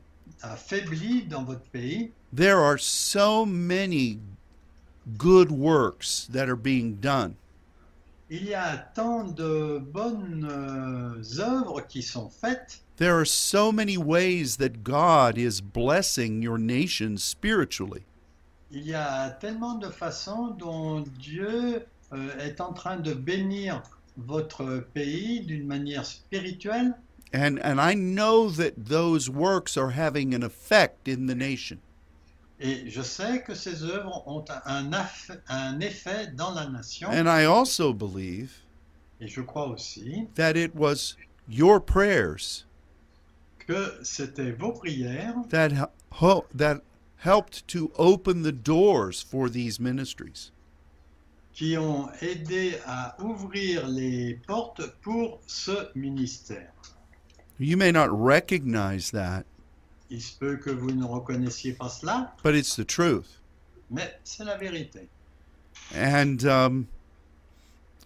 [1.28, 2.12] dans votre pays.
[2.32, 4.20] There are so many
[5.18, 7.36] good works that are being done.
[8.30, 12.82] Il y a tant de bonnes euh, œuvres qui sont faites.
[12.96, 18.06] There are so many ways that God is blessing your nation spiritually.
[18.74, 23.84] Il y a tellement de façons dont Dieu euh, est en train de bénir
[24.18, 26.94] votre pays d'une manière spirituelle.
[27.34, 31.78] And and I know that those works are having an effect in the nation.
[32.60, 37.10] Et je sais que ces œuvres ont un, effet dans la nation.
[37.10, 38.52] And I also believe
[39.20, 41.16] Et je crois aussi that it was
[41.50, 42.66] your prayers
[43.60, 45.70] que c'était vos prières that
[46.56, 46.82] that
[47.22, 50.52] helped to open the doors for these ministries.
[51.54, 56.72] qui ont aidé à ouvrir les portes pour ce ministère.
[57.60, 59.44] You may not recognize that,
[60.10, 63.40] Il se peut que vous ne reconnaissiez pas cela, but it's the truth.
[63.90, 65.08] mais c'est la vérité.
[65.94, 66.88] And um,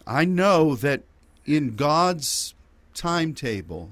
[0.06, 1.02] I know that
[1.46, 2.54] in God's
[2.94, 3.90] timetable,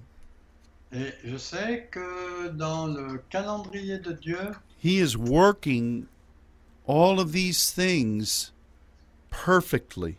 [0.92, 4.50] Et je sais que dans le calendrier de Dieu,
[4.84, 6.08] He is working
[6.84, 8.52] all of these things
[9.30, 10.18] perfectly.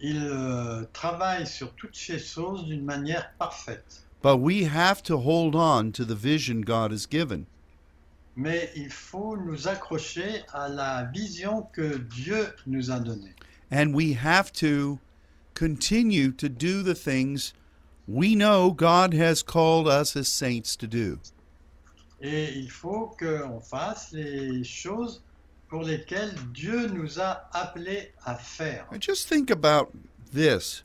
[0.00, 4.02] il euh, travaille sur toutes ces choses d'une manière parfaite.
[4.22, 7.44] But we have to hold on to the vision God has given.
[8.34, 13.34] Mais il faut nous accrocher à la vision que Dieu nous a donnée.
[13.70, 15.00] And we have to
[15.52, 17.52] continue to do the things
[18.08, 21.18] we know God has called us as saints to do.
[22.20, 25.22] Et il faut qu'on fasse les choses
[25.68, 28.86] pour lesquelles Dieu nous a appelés à faire.
[28.92, 29.90] And just think about
[30.32, 30.82] this.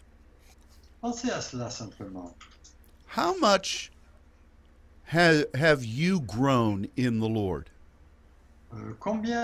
[1.01, 2.35] Pensez à cela simplement.
[3.15, 3.91] How much
[5.13, 7.69] ha- have you grown in the Lord?
[8.73, 9.41] Euh, combien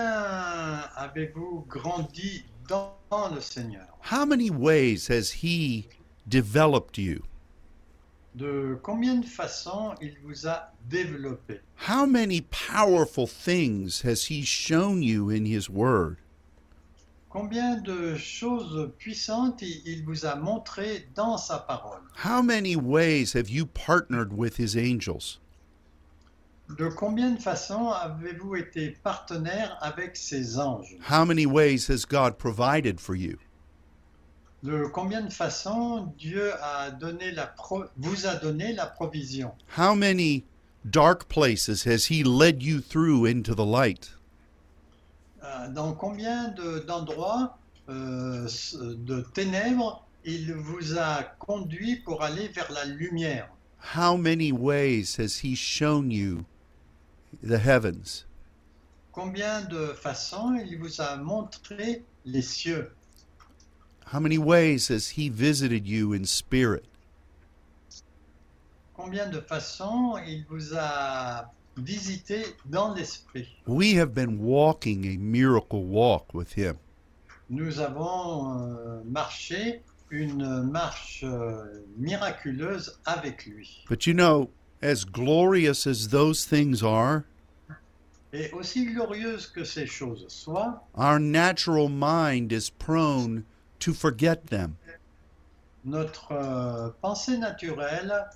[0.96, 2.94] avez-vous grandi dans
[3.34, 3.86] le Seigneur?
[4.10, 5.88] How many ways has He
[6.26, 7.22] developed you?
[8.38, 15.02] De combien de façons il vous a développé How many powerful things has He shown
[15.02, 16.18] you in His Word?
[17.30, 23.50] Combien de choses puissantes il vous a montré dans sa parole How many ways have
[23.50, 25.40] you partnered with His angels?
[26.76, 30.96] De combien de façons avez-vous été partenaire avec ces anges?
[31.10, 33.38] How many ways has God provided for you?
[34.64, 39.52] De combien de façons Dieu a donné la pro- vous a donné la provision?
[39.76, 40.44] How many
[40.84, 44.10] dark places has He led you through into the light?
[45.44, 47.56] Euh, Dans combien de- d'endroits
[47.88, 53.48] euh, s- de ténèbres il vous a conduit pour aller vers la lumière?
[53.96, 56.44] How many ways has He shown you
[57.42, 58.24] the heavens?
[59.12, 62.90] Combien de façons il vous a montré les cieux?
[64.12, 66.86] How many ways has He visited you in spirit?
[68.94, 75.84] Combien de façons il vous a visité dans l'esprit We have been walking a miracle
[75.84, 76.78] walk with Him.
[77.50, 83.84] Nous avons euh, marché une marche euh, miraculeuse avec lui.
[83.90, 84.48] But you know,
[84.80, 87.24] as glorious as those things are,
[88.32, 93.44] Et aussi que ces choses soient, our natural mind is prone
[93.80, 94.76] to forget them.
[95.84, 98.26] notre euh, pensée naturelle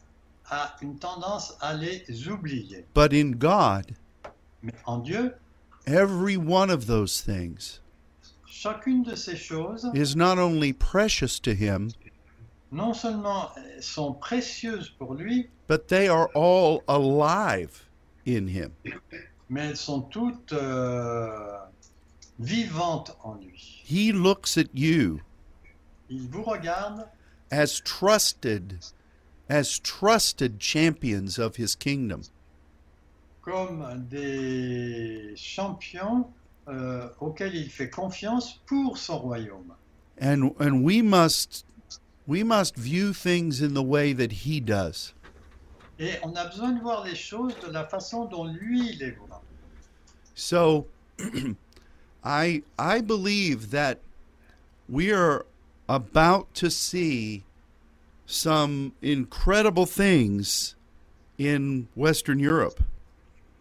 [0.50, 2.84] a une tendance à les oublier.
[2.94, 3.94] But in God,
[4.62, 5.34] Mais en Dieu,
[5.86, 7.80] every one of those things
[8.46, 11.90] chacune de ces choses, is not only precious to Him,
[12.70, 17.88] non seulement sont précieuses pour lui, but they are all alive
[18.26, 18.70] in Him.
[19.48, 21.58] mais elles sont toutes euh,
[22.38, 23.82] vivantes en lui.
[23.84, 25.20] He looks at you
[26.12, 27.08] Il vous regarde
[27.50, 28.78] as trusted,
[29.48, 32.22] as trusted champions of His kingdom.
[33.42, 36.26] comme des champions
[36.68, 39.74] euh, auxquels il fait confiance pour son royaume.
[40.20, 41.64] And, and we must
[42.26, 45.14] we must view things in the way that he does.
[45.98, 49.42] Et on a besoin de voir les choses de la façon dont lui les voit.
[50.34, 50.86] So
[52.24, 53.98] I I believe that
[54.88, 55.44] we are
[55.88, 57.44] about to see
[58.26, 60.74] some incredible things
[61.38, 62.80] in Western Europe.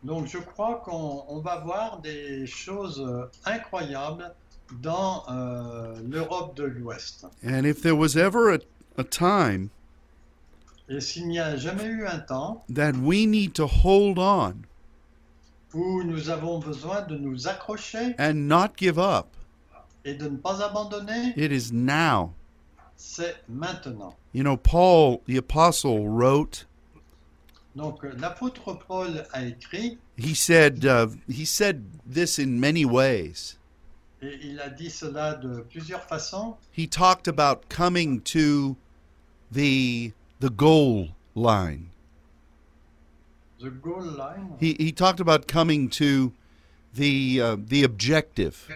[0.04, 3.00] Donc je crois qu'on on va voir des choses
[3.46, 4.34] incroyables
[4.82, 7.26] dans euh, l'Europe de l'Ouest.
[7.44, 8.60] And if there was ever a,
[8.98, 9.70] a time
[10.90, 14.66] Et s'il n'y a jamais eu un temps that we need to hold on
[15.74, 19.28] où nous avons besoin de nous accrocher and not give up,
[20.06, 22.34] et de ne pas abandonner, it is now.
[22.96, 24.16] c'est maintenant.
[24.34, 26.66] You know, Paul the apostle wrote
[27.76, 33.58] Donc l'apôtre Paul a écrit, he said uh, he said this in many ways.
[34.22, 36.58] et il a dit cela de plusieurs façons.
[36.72, 38.76] He talked about coming to
[39.52, 41.90] the the goal line.
[43.60, 44.58] The goal line.
[44.60, 46.34] He he talked about coming to
[46.94, 48.68] the uh, the objective.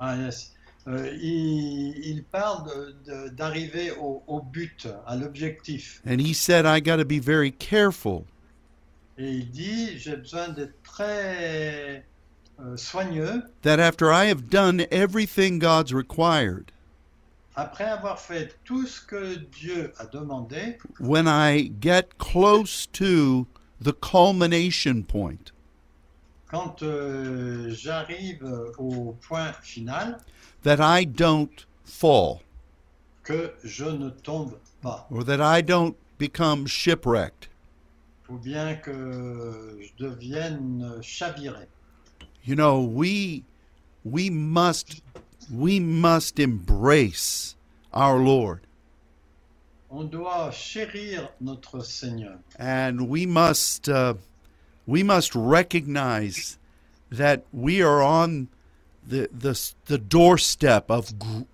[0.00, 0.51] Ah, yes.
[0.88, 2.94] Euh, il, il parle
[3.32, 6.02] d'arriver au, au but, à l'objectif.
[6.06, 8.24] And he said I got to be very careful
[9.18, 12.04] Et il dit, j'ai besoin d'être très
[12.60, 13.42] euh, soigneux.
[13.62, 16.72] that after I have done everything God's required,
[17.54, 23.46] Après avoir fait tout ce que Dieu a demandé, when I get close to
[23.80, 25.51] the culmination point,
[26.52, 28.44] quand euh, j'arrive
[28.78, 30.18] au point final,
[30.62, 32.40] that I don't fall
[33.24, 37.48] que je ne tombe pas, or that I don't become shipwrecked.
[38.28, 41.66] ou bien que je devienne chaviré.
[42.44, 43.44] You know, we
[44.04, 45.02] we must
[45.50, 47.56] we must embrace
[47.92, 48.60] our Lord
[49.90, 52.38] On doit chérir notre Seigneur.
[52.58, 54.14] and we must uh,
[54.92, 56.58] we must recognize
[57.10, 58.48] that we are on
[59.12, 59.54] the the
[59.86, 61.04] the doorstep of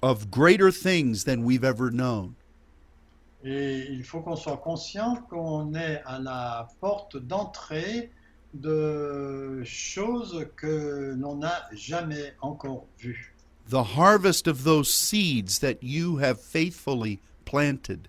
[0.03, 2.35] of greater things than we've ever known.
[3.45, 8.11] Et il faut qu'on soit conscient qu'on est à la porte d'entrée
[8.55, 13.33] de choses que l'on n'a jamais encore vues.
[13.69, 18.09] The harvest of those seeds that you have faithfully planted.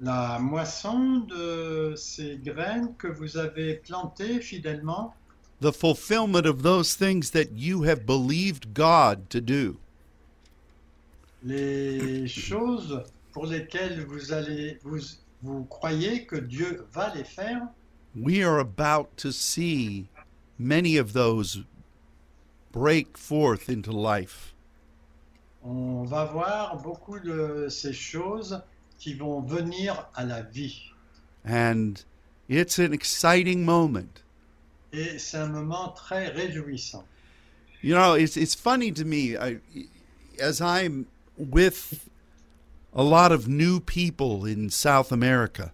[0.00, 5.14] La moisson de ces graines que vous avez plantées fidèlement,
[5.60, 9.78] The fulfillment of those things that you have believed God to do.
[11.42, 14.98] les choses pour lesquelles vous allez vous,
[15.42, 17.62] vous croyez que Dieu va les faire,
[18.16, 20.06] we are about to see
[20.58, 21.62] many of those
[22.72, 24.54] break forth into life.
[25.62, 28.60] on va voir beaucoup de ces choses
[29.04, 30.80] qui vont venir à la vie.
[31.46, 32.02] And
[32.48, 34.22] it's an exciting moment
[34.94, 37.04] Et c'est un moment très réjouissant.
[37.82, 39.58] You know, it's it's funny to me I,
[40.40, 41.04] as I'm
[41.36, 42.08] with
[42.94, 45.72] a lot of new people in South America.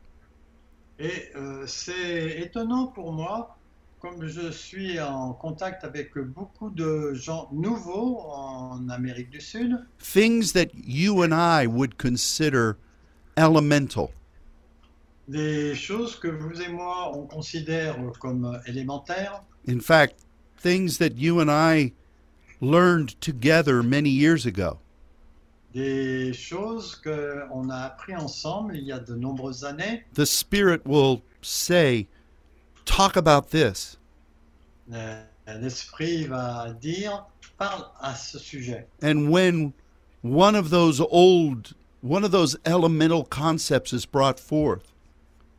[0.98, 3.56] Et euh, c'est étonnant pour moi,
[4.00, 10.52] comme je suis en contact avec beaucoup de gens nouveaux en Amérique du Sud, Things
[10.52, 12.76] that you and I would consider
[13.36, 14.08] elemental.
[15.28, 20.16] des choses que vous et moi on considère comme élémentaires, In fact,
[20.62, 21.92] things that you and I
[22.60, 24.78] learned together many years ago.
[25.72, 30.02] des choses qu'on a appris ensemble il y a de nombreuses années.
[30.14, 32.08] The Spirit will say,
[32.84, 33.98] Talk about this.
[34.92, 35.22] Euh,
[35.60, 37.24] L'esprit va dire,
[37.56, 38.88] parle à ce sujet.
[39.02, 39.72] And when
[40.22, 41.72] one of those old,
[42.02, 44.92] one of those elemental concepts is brought forth,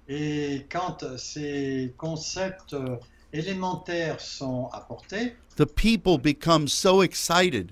[0.07, 2.97] Et quand euh, ces concepts euh,
[3.31, 7.71] élémentaires sont apportés, the people become so excited.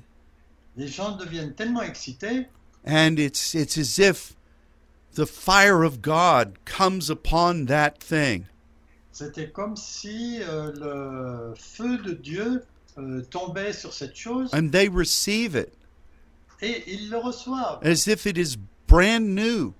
[0.78, 2.46] les gens deviennent tellement excités
[2.86, 4.36] And it's, it's as if
[5.16, 8.46] the fire of God comes upon that thing.
[9.12, 10.72] C'était comme si euh,
[11.52, 12.64] le feu de Dieu
[12.98, 15.74] euh, tombait sur cette chose And they receive it
[16.62, 18.58] et ils le reçoivent, as if it is
[18.88, 19.74] brand new,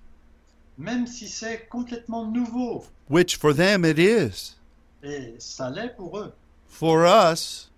[0.78, 2.86] même si c'est complètement nouveau.
[3.08, 4.56] which for them it is.
[5.04, 6.34] Et ça l'est pour eux.
[6.68, 7.70] For us,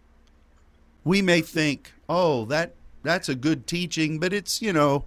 [1.03, 2.73] we may think, oh, that
[3.03, 5.05] that's a good teaching, but it's, you know,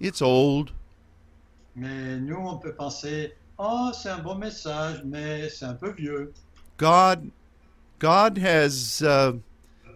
[0.00, 0.70] it's old.
[1.76, 6.32] Mais nous, on peut penser, oh, c'est un bon message, mais c'est un peu vieux.
[6.76, 7.30] God
[7.98, 9.32] God has uh,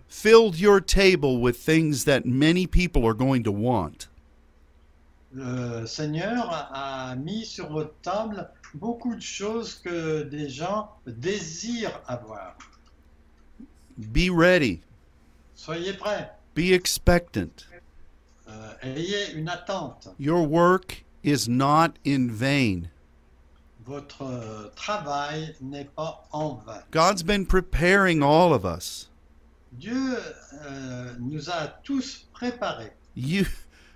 [0.09, 4.09] filled your table with things that many people are going to want.
[5.32, 12.56] Le Seigneur a mis sur votre table beaucoup de choses que des gens désirent avoir.
[13.98, 14.80] Be ready.
[15.54, 16.30] Soyez prêts.
[16.54, 17.66] Be expectant.
[18.48, 20.09] Euh, ayez une attente.
[20.18, 22.88] Your work is not in vain.
[23.84, 26.82] Votre travail n'est pas en vain.
[26.90, 29.09] God's been preparing all of us.
[29.78, 30.18] Dieu
[30.66, 32.92] euh, nous a tous préparés.
[33.14, 33.46] You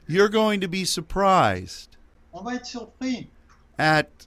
[0.09, 1.97] you're going to be surprised
[2.33, 3.29] On va être surpris
[3.79, 4.27] at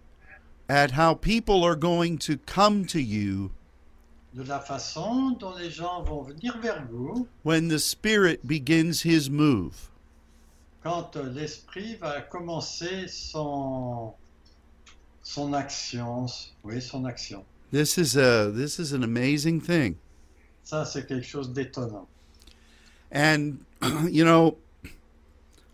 [0.70, 3.52] at how people are going to come to you
[4.34, 9.30] de la façon dont les gens vont venir vers vous when the spirit begins his
[9.30, 9.90] move.
[10.84, 14.14] quand euh, l'esprit va commencer son
[15.24, 16.28] son action.
[16.64, 17.44] Oui, son action.
[17.72, 19.96] This is a this is an amazing thing.
[20.66, 22.08] Ça, c'est quelque chose d'étonnant.
[23.12, 23.60] And
[24.10, 24.58] you know,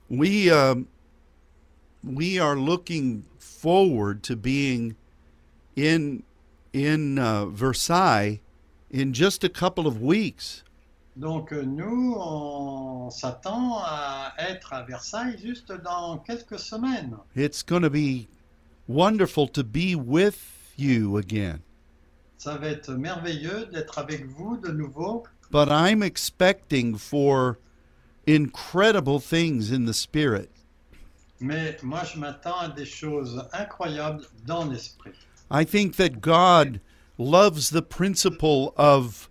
[0.10, 0.88] we um,
[2.04, 4.96] we are looking forward to being
[5.76, 6.24] in
[6.74, 8.42] in uh, Versailles
[8.92, 10.64] in just a couple of weeks.
[11.16, 17.18] Donc euh, nous, on s'attend à être à Versailles juste dans quelques semaines.
[17.36, 18.28] It's going to be
[18.88, 21.62] wonderful to be with you again.
[22.42, 25.22] Ça va être merveilleux d'être avec vous de nouveau,
[25.52, 27.60] But I'm expecting for
[28.28, 30.50] incredible things in the spirit.
[31.40, 35.12] mais moi je m'attends à des choses incroyables dans l'esprit.
[35.52, 36.80] I think that God
[37.20, 39.30] loves the principle of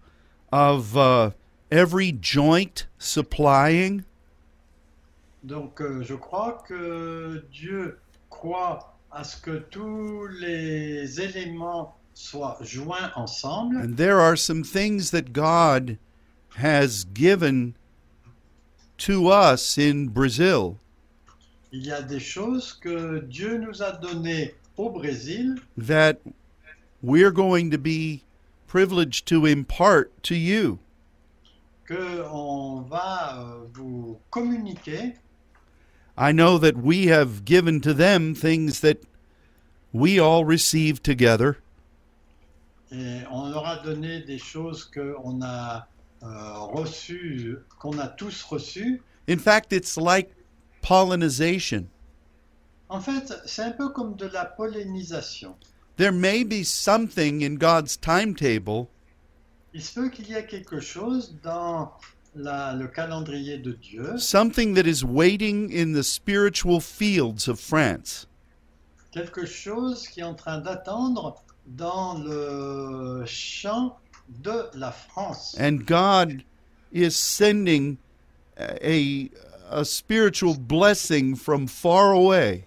[0.52, 1.30] of uh,
[1.72, 4.04] every joint supplying,
[5.42, 7.98] Donc euh, je crois que Dieu
[8.28, 13.78] croit à ce que tous les éléments soient joints ensemble.
[13.80, 15.98] and there are some things that God
[16.56, 17.74] has given
[18.98, 20.76] to us in Brazil
[21.72, 26.20] Il y a des choses que Dieu nous a données au Brésil that
[27.02, 28.22] we're going to be
[28.66, 30.78] privileged to impart to you.
[31.86, 35.14] que on va euh, vous communiquer.
[36.18, 39.02] I know that we have given to them things that
[39.92, 41.58] we all received together.
[42.92, 45.86] Et on leur a donné des choses qu'on a
[46.22, 49.00] euh, reçues, qu'on a tous reçues.
[49.28, 50.30] In fact, it's like
[50.82, 51.86] pollinization.
[52.88, 55.54] En fait, c'est un peu comme de la pollinisation.
[55.96, 58.86] There may be something in God's timetable
[59.72, 61.92] Il se peut qu'il y ait quelque chose dans
[62.34, 68.26] la- le calendrier de Dieu, something that is waiting in the spiritual fields of France.
[69.12, 71.36] quelque chose qui est en train d'attendre
[71.66, 73.98] dans le champ
[74.42, 75.56] de la France.
[75.58, 76.42] And God
[76.92, 77.98] is sending
[78.58, 79.30] a,
[79.70, 82.66] a spiritual blessing from far away.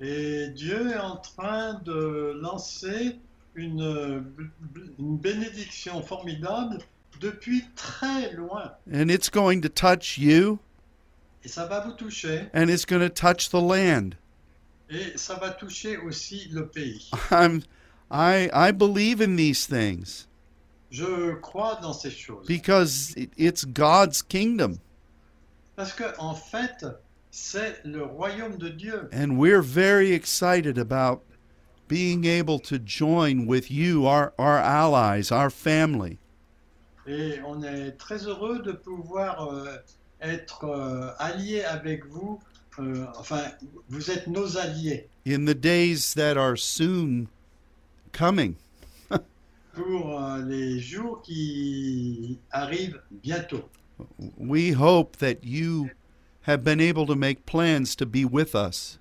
[0.00, 3.16] Et Dieu est en train de lancer
[3.54, 4.24] une,
[4.98, 6.78] une bénédiction formidable
[7.20, 8.72] depuis très loin.
[8.92, 10.58] And it's going to touch you
[11.44, 12.48] Et ça va vous toucher.
[12.54, 14.16] and it's going to touch the land.
[14.90, 17.10] Et ça va toucher aussi le pays.
[17.30, 17.62] I'm
[18.14, 20.26] I I believe in these things
[20.90, 22.46] Je crois dans ces choses.
[22.46, 24.78] because it- it's God's kingdom
[25.76, 26.86] Parce que, en fait,
[27.32, 29.08] c'est le royaume de Dieu.
[29.12, 31.22] and we're very excited about
[31.88, 36.18] being able to join with you our our allies, our family.
[37.06, 39.76] Et on est très heureux de pouvoir euh,
[40.22, 42.40] être euh, alliés avec vous.
[42.78, 43.42] Euh, enfin,
[43.88, 47.28] vous êtes nos alliés in the days that are soon
[48.14, 48.56] coming.
[49.74, 53.68] pour euh, les jours qui arrivent bientôt.
[54.38, 55.90] We hope that you
[56.42, 58.98] have been able to make plans to be with us.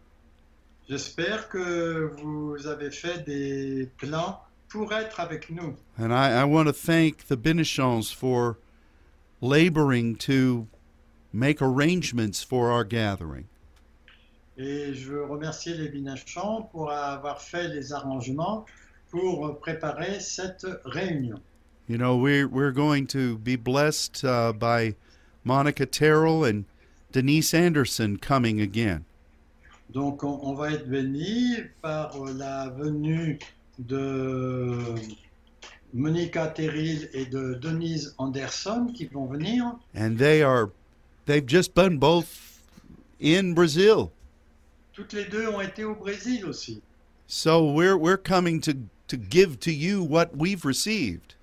[0.89, 5.78] J'espère que vous avez fait des plans pour être avec nous.
[5.97, 8.57] And I, I want to thank the Benichons for
[9.39, 10.68] laboring to
[11.32, 13.45] make arrangements for our gathering.
[14.57, 18.66] Et je veux remercier les Binachans pour avoir fait les arrangements
[19.14, 21.39] pour préparer cette réunion.
[21.88, 24.95] You know, we're, we're going to be blessed uh, by
[25.43, 26.66] Monica Terrell and
[27.11, 29.05] Denise Anderson coming again.
[29.93, 33.38] Donc on, on va être béni par la venue
[33.78, 34.95] de
[35.93, 39.76] Monica Terril et de Denise Anderson qui vont venir.
[39.93, 40.72] And they are,
[41.28, 42.61] they've just been both
[43.20, 44.11] in Brazil.
[44.93, 46.82] Toutes les deux ont été au Brésil aussi.
[47.28, 48.74] So we're, we're coming to,
[49.08, 51.36] to give to you what we've received.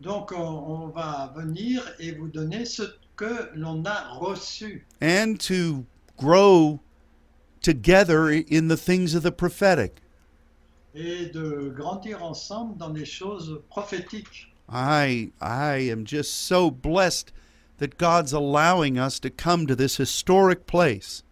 [0.00, 2.82] Donc on, va venir et vous donner ce
[3.16, 5.86] que l'on a reçu and to
[6.16, 6.80] grow
[7.60, 10.02] together in the things of the prophetic.
[10.94, 14.48] et de grandir ensemble dans les choses prophétiques.
[14.68, 17.32] I I am just so blessed
[17.78, 21.22] that God's allowing us to come to this historic place.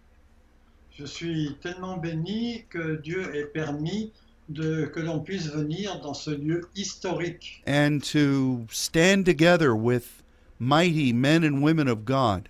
[0.91, 4.13] Je suis tellement béni que Dieu ait permis
[4.51, 10.23] de, que l'on puisse venir dans ce lieu historique and to stand together with
[10.59, 12.49] mighty men and women of God.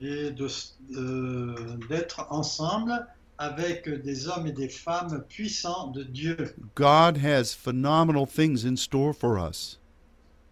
[0.00, 0.30] et
[1.88, 3.06] d'être ensemble
[3.38, 6.54] avec des hommes et des femmes puissants de Dieu.
[6.74, 9.78] God has phenomenal things in store for us.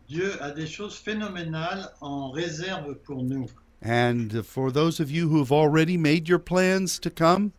[0.08, 3.46] Dieu a des choses phénoménales en réserve pour nous.
[3.82, 7.52] And for those of you who have already made your plans to come,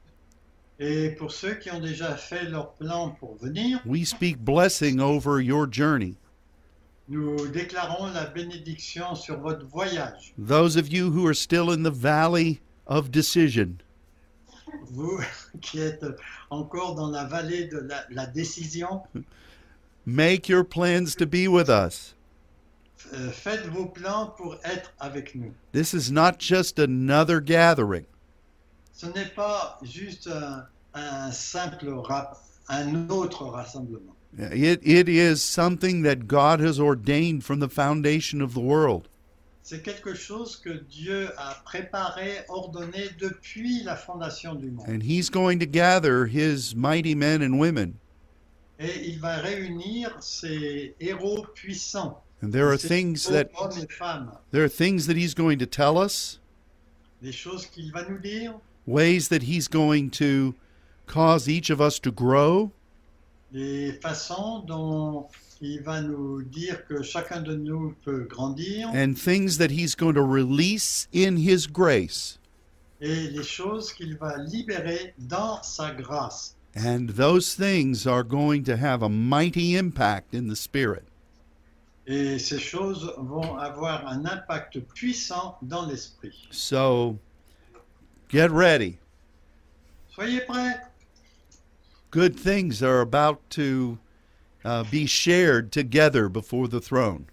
[0.86, 5.42] Et pour ceux qui ont déjà fait leur plan pour venir, we speak blessing over
[5.42, 6.16] your journey.
[7.08, 10.34] nous déclarons la bénédiction sur votre voyage.
[10.38, 13.78] Those of you who are still in the valley of decision,
[14.92, 15.22] Vous
[15.62, 16.04] qui êtes
[16.50, 19.04] encore dans la vallée de la, la décision,
[20.06, 22.14] make your plans to be with us.
[23.14, 25.54] euh, faites vos plans pour être avec nous.
[25.72, 28.06] This is not just another gathering.
[28.92, 31.89] Ce n'est pas juste un, un simple
[32.70, 34.16] un autre rassemblement.
[34.38, 39.08] It, it is something that God has ordained from the foundation of the world.
[39.66, 44.86] C'est quelque chose que Dieu a préparé, ordonné depuis la fondation du monde.
[44.89, 47.94] And He's going to gather His mighty men and women.
[48.80, 54.32] Et il va réunir ces héros puissants, And there are things that hommes et femmes,
[54.52, 56.39] there are things that He's going to tell us,
[57.22, 60.54] des choses qu'il va nous dire, ways that He's going to
[61.14, 62.72] cause each of us to grow,
[63.51, 65.28] des façons dont
[65.61, 70.16] il va nous dire que chacun de nous peut grandir and things that He's going
[70.16, 72.39] to release in His grace.
[72.99, 76.55] et les choses qu'il va libérer dans sa grâce.
[76.76, 81.03] And those things are going to have a mighty impact in the Spirit.
[82.07, 86.47] Et ces choses vont avoir un impact puissant dans l'esprit.
[86.49, 87.20] So
[88.30, 88.97] get ready.
[90.16, 90.80] Soyez prêts.
[92.14, 93.97] Good things are about to
[94.64, 97.26] uh, be shared together before the throne.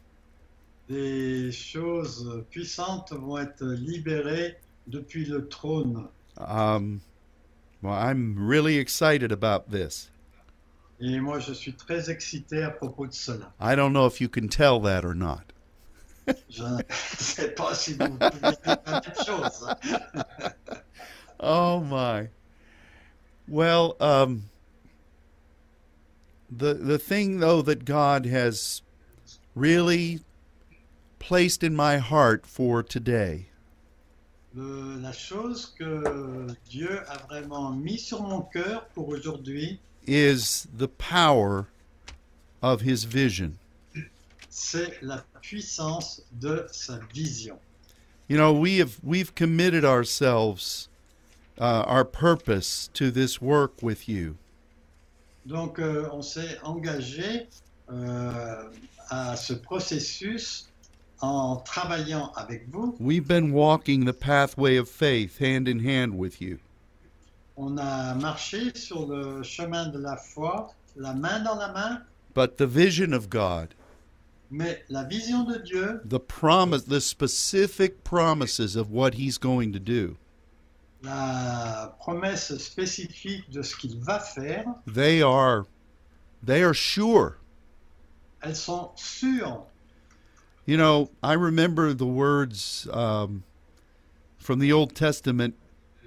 [0.88, 4.54] Des choses puissantes vont être libérées
[4.88, 6.08] depuis le trône.
[6.38, 7.02] Um,
[7.82, 10.08] well, I'm really excited about this.
[10.98, 13.52] Et moi, je suis très excité à propos de cela.
[13.60, 15.52] I don't know if you can tell that or not.
[16.48, 19.66] Je ne sais pas si vous pouvez dire la même chose.
[21.42, 22.28] Oh my.
[23.48, 24.49] Well, um,
[26.50, 28.82] the the thing though that God has
[29.54, 30.20] really
[31.18, 33.46] placed in my heart for today
[34.54, 40.88] Le- la chose que Dieu a vraiment mis sur mon cœur pour aujourd'hui, is the
[40.88, 41.68] power
[42.60, 43.58] of his vision.
[44.48, 47.58] c'est la puissance de sa vision.
[48.26, 50.88] You know, we have we've committed ourselves,
[51.58, 54.36] uh, our purpose to this work with you.
[55.46, 57.48] Donc, euh, on s'est engagé
[57.90, 58.62] euh,
[59.08, 60.68] à ce processus
[61.20, 62.96] en travaillant avec vous.
[63.00, 66.58] We've been walking the pathway of faith hand in hand with you.
[67.56, 72.58] On a marché sur le chemin de la foi, la main dans la main, But
[72.58, 73.74] the vision of God,
[74.50, 79.80] mais la vision de Dieu, the promise, the specific promises of what He's going to
[79.80, 80.16] do,
[81.02, 85.64] la promesse spécifique de ce qu'il va faire, they are,
[86.44, 87.40] they are sure.
[88.42, 89.66] elles sont sûres.
[90.66, 93.42] You know, I remember the words um,
[94.38, 95.54] from the Old Testament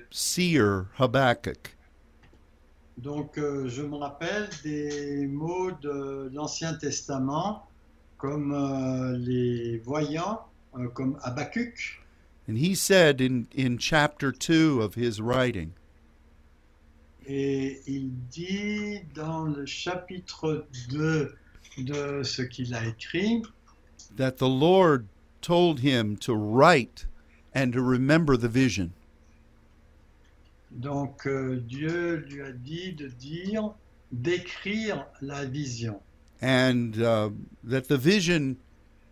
[0.10, 1.76] seer Habakkuk.
[2.98, 7.66] Donc, euh, je me rappelle des mots de l'Ancien Testament,
[8.18, 10.46] comme euh, les voyants,
[10.78, 12.03] euh, comme Habakkuk.
[12.48, 15.74] And he said in, in chapter 2 of his writing,
[17.26, 21.38] Et il dit dans le chapitre 2
[21.78, 23.41] de ce qu'il a écrit,
[24.18, 25.08] that the Lord
[25.41, 27.06] told him to write
[27.54, 28.91] and to remember the vision.
[30.74, 33.74] donc euh, Dieu lui a dit de dire,
[34.12, 36.02] d'écrire la vision.
[36.41, 37.30] And uh,
[37.64, 38.58] that the vision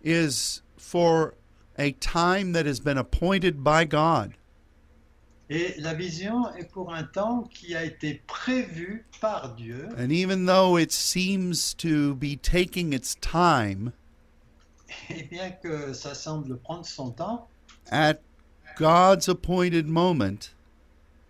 [0.03, 1.35] is for
[1.81, 4.33] a time that has been appointed by God.
[5.49, 9.89] Et la vision est pour un temps qui a été prévu par Dieu.
[9.97, 13.91] And even though it seems to be taking its time,
[15.09, 17.47] Et bien que ça semble prendre son temps,
[17.89, 18.19] at
[18.77, 20.51] God's appointed moment,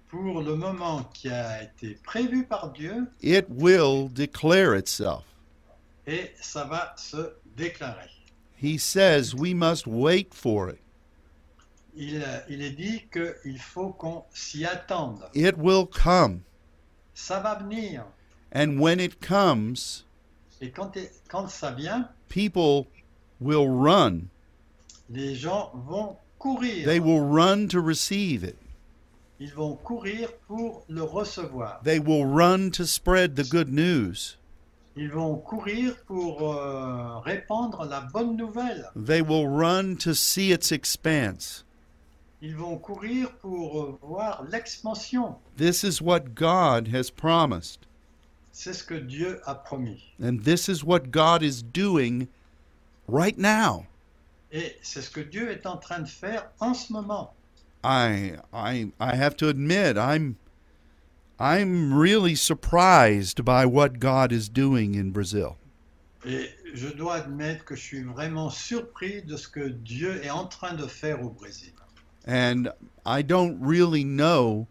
[0.10, 5.24] pour le moment qui a été prévu par Dieu, it will declare itself.
[6.06, 8.10] et ça va se déclarer.
[8.62, 10.80] He says we must wait for it.
[11.96, 15.24] Il, il est dit qu'il faut qu'on s'y attende.
[15.34, 16.44] It will come.
[17.16, 18.06] Ça va venir.
[18.54, 20.04] And when it comes,
[20.62, 20.96] Et quand,
[21.28, 22.88] quand ça vient, people
[23.40, 24.30] will run.
[25.10, 26.86] les gens vont courir.
[26.86, 28.58] They will run to receive it.
[29.40, 31.82] Ils vont courir pour le recevoir.
[31.84, 34.38] They will run to spread the good news.
[34.96, 38.90] Ils vont courir pour euh, répandre la bonne nouvelle.
[38.96, 41.66] They will run to see its expanse.
[42.42, 45.36] Ils vont courir pour euh, voir l'expansion.
[45.58, 47.86] This is what God has promised.
[48.52, 50.04] C'est ce que Dieu a promis.
[50.22, 52.28] And this is what God is doing
[53.08, 53.86] right now.
[54.52, 57.34] Et c'est ce que Dieu est en train de faire en ce moment.
[57.84, 60.36] I I I have to admit I'm
[61.42, 65.58] I'm really surprised by what God is doing in Brazil.
[66.24, 70.46] Et je dois admettre que je suis vraiment surpris de ce que Dieu est en
[70.46, 71.74] train de faire au Brésil.
[72.28, 72.70] And
[73.08, 74.68] I don't really know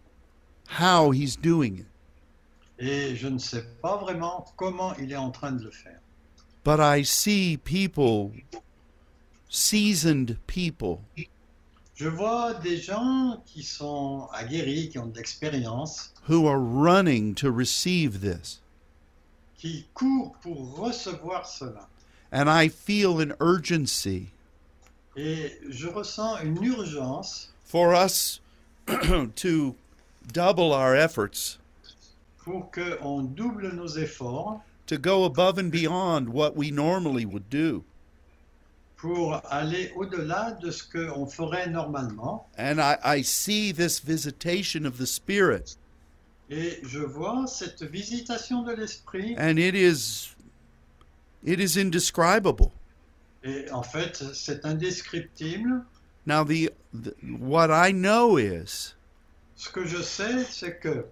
[0.68, 1.86] how he's doing it.
[2.78, 5.98] Et je ne sais pas vraiment comment il est en train de le faire.
[6.62, 8.30] But I see people
[9.48, 11.00] seasoned people
[12.00, 17.50] Je vois des gens qui sont aguerris, qui ont de l'expérience, who are running to
[17.52, 18.60] receive this.
[19.58, 21.88] qui courent pour recevoir cela.
[22.32, 24.28] And I feel an urgency
[25.14, 28.40] Et je ressens une urgence for us
[28.86, 29.74] to
[30.32, 31.58] double our efforts
[32.38, 37.84] pour qu'on double nos efforts to go above and beyond what we normally would do.
[39.00, 42.46] Pour aller au-delà de ce qu'on ferait normalement.
[42.58, 45.76] And I, I see this visitation of the Spirit,
[46.50, 49.34] Et je vois cette visitation de l'esprit.
[49.38, 50.34] and it is
[51.44, 52.72] it is indescribable.
[53.42, 55.82] Et en fait, c'est indescriptible.
[56.26, 58.94] Now the, the what I know is
[59.56, 61.06] Ce que je sais, c'est que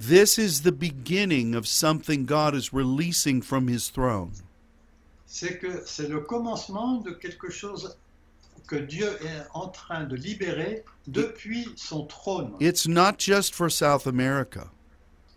[0.00, 4.32] this is the beginning of something God is releasing from his throne.
[5.32, 7.96] C'est que c'est le commencement de quelque chose
[8.66, 12.54] que Dieu est en train de libérer depuis son trône.
[12.60, 14.70] It's not just for South America.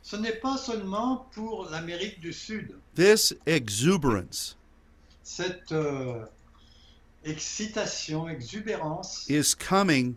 [0.04, 2.76] Ce n'est pas seulement pour l'Amérique du Sud.
[2.96, 4.58] This exuberance
[5.24, 6.26] Cette euh,
[7.24, 10.16] excitation, exubérance is coming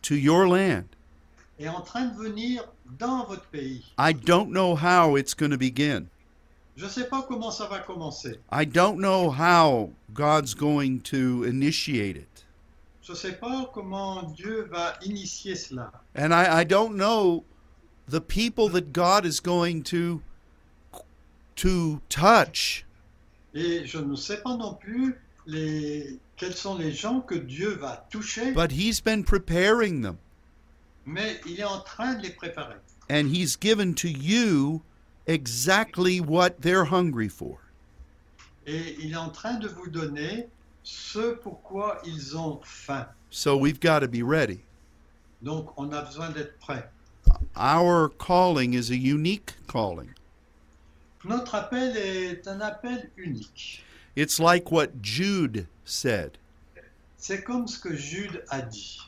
[0.00, 0.86] to your land.
[1.58, 2.64] est en train de venir
[2.98, 3.84] dans votre pays.
[3.98, 6.08] I don't know how it's going to begin.
[6.76, 8.38] Je ne sais pas comment ça va commencer.
[8.52, 12.44] I don't know how God's going to initiate it.
[13.02, 15.90] Je ne sais pas comment Dieu va initier cela.
[16.14, 17.44] And I, I don't know
[18.08, 20.20] the people that God is going to
[21.56, 22.84] to touch.
[23.54, 25.14] Et je ne sais pas non plus
[25.46, 30.18] les, quels sont les gens que Dieu va toucher, But he's been preparing them,
[31.06, 32.76] mais il est en train de les préparer.
[33.08, 34.82] and he's given to you
[35.26, 37.58] exactly what they're hungry for.
[38.66, 40.48] Et il est en train de vous donner
[40.82, 43.06] ce pourquoi ils ont faim.
[43.30, 44.60] So we've got to be ready.
[45.42, 46.88] Donc on a besoin d'être prêt.
[47.56, 50.14] Our calling is a unique calling.
[51.24, 53.82] Notre appel est un appel unique.
[54.14, 56.38] It's like what Jude said.
[57.18, 59.00] C'est comme ce que Jude a dit.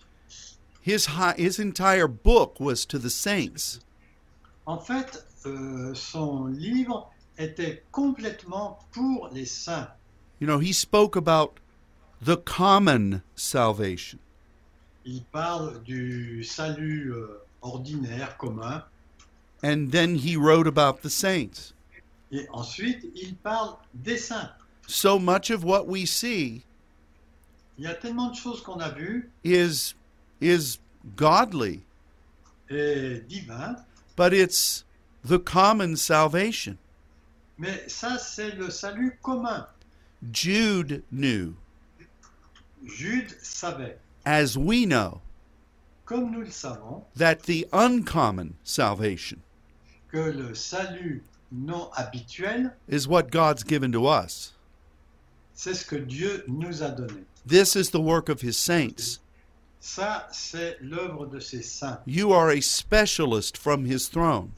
[0.83, 1.07] His,
[1.37, 3.81] his entire book was to the saints.
[4.67, 9.89] En fait, euh, son livre était complètement pour les saints.
[10.41, 11.59] You know, he spoke about
[12.25, 14.19] the common salvation.
[15.05, 18.85] Il parle du salut euh, ordinaire, commun,
[19.63, 21.73] And then he wrote about the saints.
[22.31, 24.51] et ensuite il parle des saints.
[24.87, 26.63] So much of what we see
[27.79, 29.95] Il y a tellement de choses qu'on a vues is
[30.41, 30.79] is
[31.17, 31.83] godly,
[32.71, 33.23] et
[34.17, 34.85] but it's
[35.25, 36.79] the common salvation.
[37.59, 39.67] mais ça c'est le salut commun.
[40.33, 41.55] Jude knew,
[42.85, 45.21] Jude savait, as we know,
[46.05, 49.41] comme nous le savons, that the uncommon salvation
[50.11, 54.53] que le salut non habituel, is what God's given to us.
[55.55, 57.25] c'est ce que Dieu nous a donné.
[57.45, 59.19] This is the work of his saints.
[59.81, 62.01] Ça, c'est l'œuvre de ses saints.
[62.05, 64.53] You are a specialist from his throne.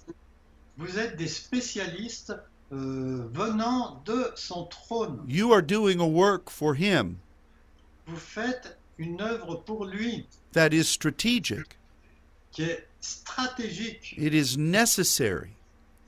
[0.81, 2.33] Vous êtes des spécialistes
[2.72, 5.22] euh, venant de son trône.
[5.28, 7.16] You are doing a work for him
[8.07, 11.76] Vous faites une œuvre pour lui that is strategic.
[12.53, 14.14] qui est stratégique.
[14.18, 15.51] It is necessary.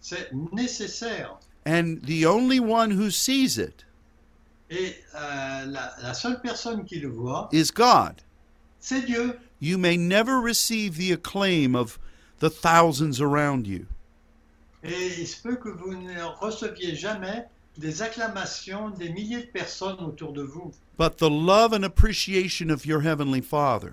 [0.00, 1.38] C'est nécessaire.
[1.66, 3.84] And the only one who sees it
[4.70, 8.22] Et euh, la, la seule personne qui le voit, is God.
[8.80, 9.38] c'est Dieu.
[9.60, 11.98] You may never receive the acclaim of
[12.40, 13.86] the thousands around you,
[14.84, 17.44] Et il se peut que vous ne receviez jamais
[17.78, 20.72] des acclamations des milliers de personnes autour de vous.
[20.98, 23.92] but the love and appreciation of your Heavenly Father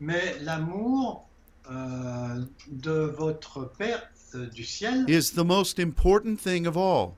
[0.00, 1.28] Mais l'amour
[1.70, 4.02] euh, de votre Père
[4.34, 7.16] euh, du ciel, is the most important thing of all.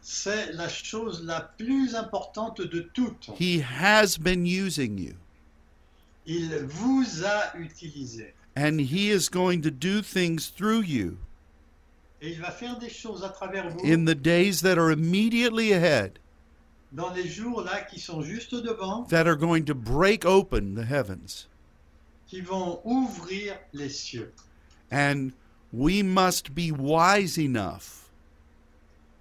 [0.00, 3.28] c'est la chose la plus importante de toutes.
[3.38, 5.14] He has been using you,
[6.26, 8.32] Il vous a utilisé.
[8.56, 11.18] and He is going to do things through you
[12.24, 15.74] Et il va faire des choses à travers vous in the days that are immediately
[15.74, 16.18] ahead
[16.90, 20.86] dans les jours là qui sont juste devant, that are going to break open the
[20.86, 21.48] heavens.
[22.26, 24.32] qui vont ouvrir les cieux.
[24.90, 25.32] And
[25.70, 28.08] we must be wise enough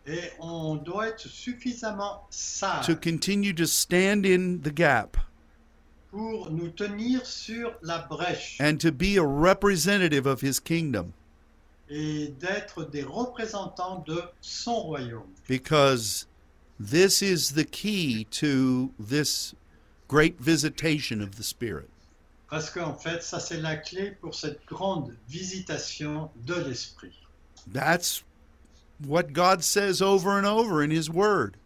[0.07, 5.17] Et on doit être suffisamment sage to continue to stand in the gap
[6.09, 11.13] pour nous tenir sur la brèche and to be a representative of His kingdom
[11.93, 15.29] et d'être des représentants de son royaume.
[15.47, 16.25] because
[16.79, 19.53] this is the key to this
[20.07, 21.89] great visitation of the Spirit.
[22.49, 27.13] Parce qu'en fait, ça c'est la clé pour cette grande visitation de l'Esprit.
[27.71, 28.23] That's
[29.05, 31.57] what God says over and over in His Word.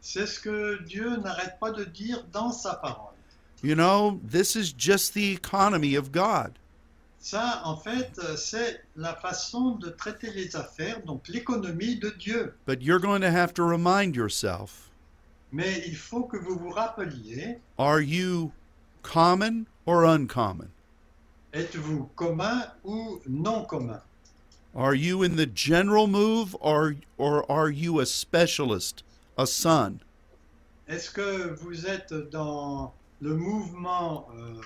[0.00, 3.14] C'est ce que Dieu n'arrête pas de dire dans sa parole.
[3.62, 6.58] You know, this is just the economy of God.
[7.20, 12.54] Ça, en fait, euh, c'est la façon de traiter les affaires, donc l'économie de Dieu.
[12.66, 14.90] But you're going to have to remind yourself
[15.52, 18.52] Mais il faut que vous vous rappeliez, are you
[19.02, 20.68] common or uncommon?
[21.54, 24.00] êtes-vous commun ou non commun?
[24.74, 29.02] Are you in the general move or, or are you a specialist,
[29.36, 30.00] a son?
[30.86, 34.60] Est-ce que vous êtes dans le mouvement euh,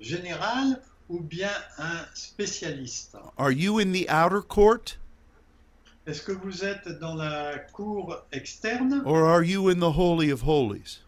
[0.00, 4.96] général ou bien un spécialiste Are you in the outer court?
[6.06, 9.02] Est-ce que vous êtes dans la cour externe?
[9.04, 11.00] Or are you in the Holy of Holies?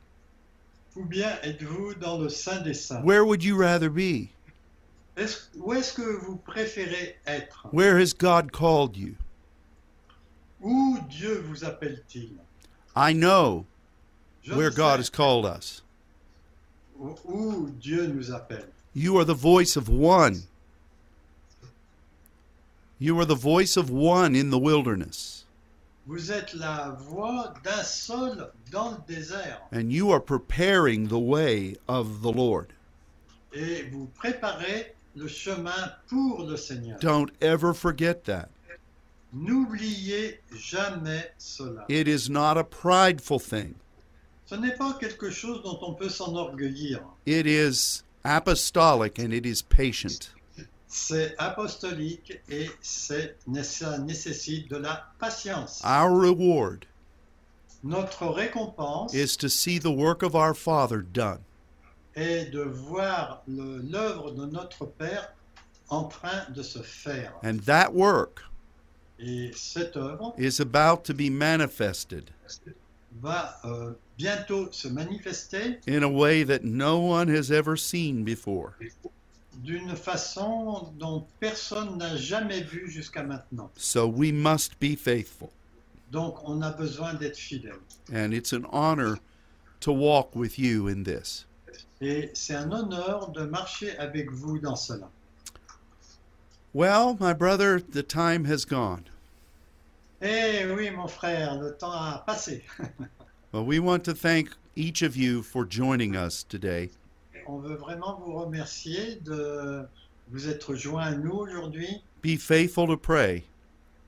[0.97, 3.03] ou bien êtes-vous dans le Saint des Saints?
[3.05, 4.31] Where would you rather be?
[5.17, 7.69] Est-ce- Où est-ce que vous préférez être?
[7.73, 9.15] Where has God called you?
[10.61, 12.39] Où Dieu vous appelle-t-il?
[12.97, 13.65] I know
[14.43, 15.83] Je where sais God has called us.
[16.99, 18.69] où Dieu nous appelle?
[18.99, 20.43] You are the voice of one.
[22.99, 25.45] You are the voice of one in the wilderness,
[26.09, 31.77] Vous êtes la voix d'un seul dans le désert and you are preparing the way
[31.87, 32.73] of the Lord.
[33.55, 36.99] et vous préparez le chemin pour le Seigneur.
[36.99, 38.49] Don't ever forget that.
[39.33, 41.85] N'oubliez jamais cela.
[41.89, 43.77] It is not a prideful thing,
[44.47, 47.01] Ce n'est pas quelque chose dont on peut s'enorgueillir.
[47.27, 50.31] it is apostolic and it is patient.
[50.87, 55.83] C'est apostolique et c'est, ça nécessite de la patience.
[55.85, 56.87] Our reward
[57.83, 61.41] Notre récompense is to see the work of our Father done.
[62.17, 65.33] est de voir l'œuvre de notre Père
[65.89, 67.35] en train de se faire.
[67.45, 68.43] And that work
[69.21, 72.31] Et cette œuvre is about to be manifested
[73.21, 78.75] va euh, bientôt se manifester in a way that no one has ever seen before.
[79.65, 83.71] d'une façon dont personne n'a jamais vu jusqu'à maintenant.
[83.77, 85.51] So we must be faithful.
[86.11, 87.81] Donc on a besoin d'être fidèle.
[88.13, 89.19] And it's an honor
[89.81, 91.45] to walk with you in this.
[92.01, 95.09] Et c'est un honneur de marcher avec vous dans cela.
[96.73, 99.05] Well, my brother, the time has gone.
[100.21, 102.65] Eh oui, mon frère, le temps a passé.
[103.51, 106.91] Well, we want to thank each of you for joining us today.
[107.47, 109.89] On veut vraiment vous remercier de
[110.31, 112.03] vous être joints à nous aujourd'hui.
[112.21, 113.45] Be faithful to pray.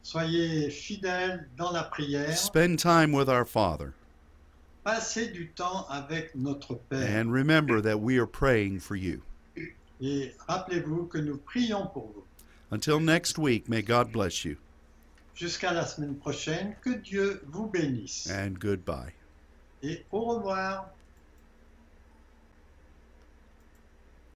[0.02, 2.36] Soyez fidèles dans la prière.
[2.36, 3.94] Spend time with our Father.
[4.84, 7.08] Passez du temps avec notre Père.
[7.08, 9.22] And remember that we are praying for you.
[10.02, 12.24] Et rappelez-vous que nous prions pour vous.
[12.70, 14.56] Until next week, may God bless you.
[15.34, 18.30] Jusqu'à la semaine prochaine, que Dieu vous bénisse.
[18.30, 19.14] And goodbye.
[19.82, 20.99] Et au revoir.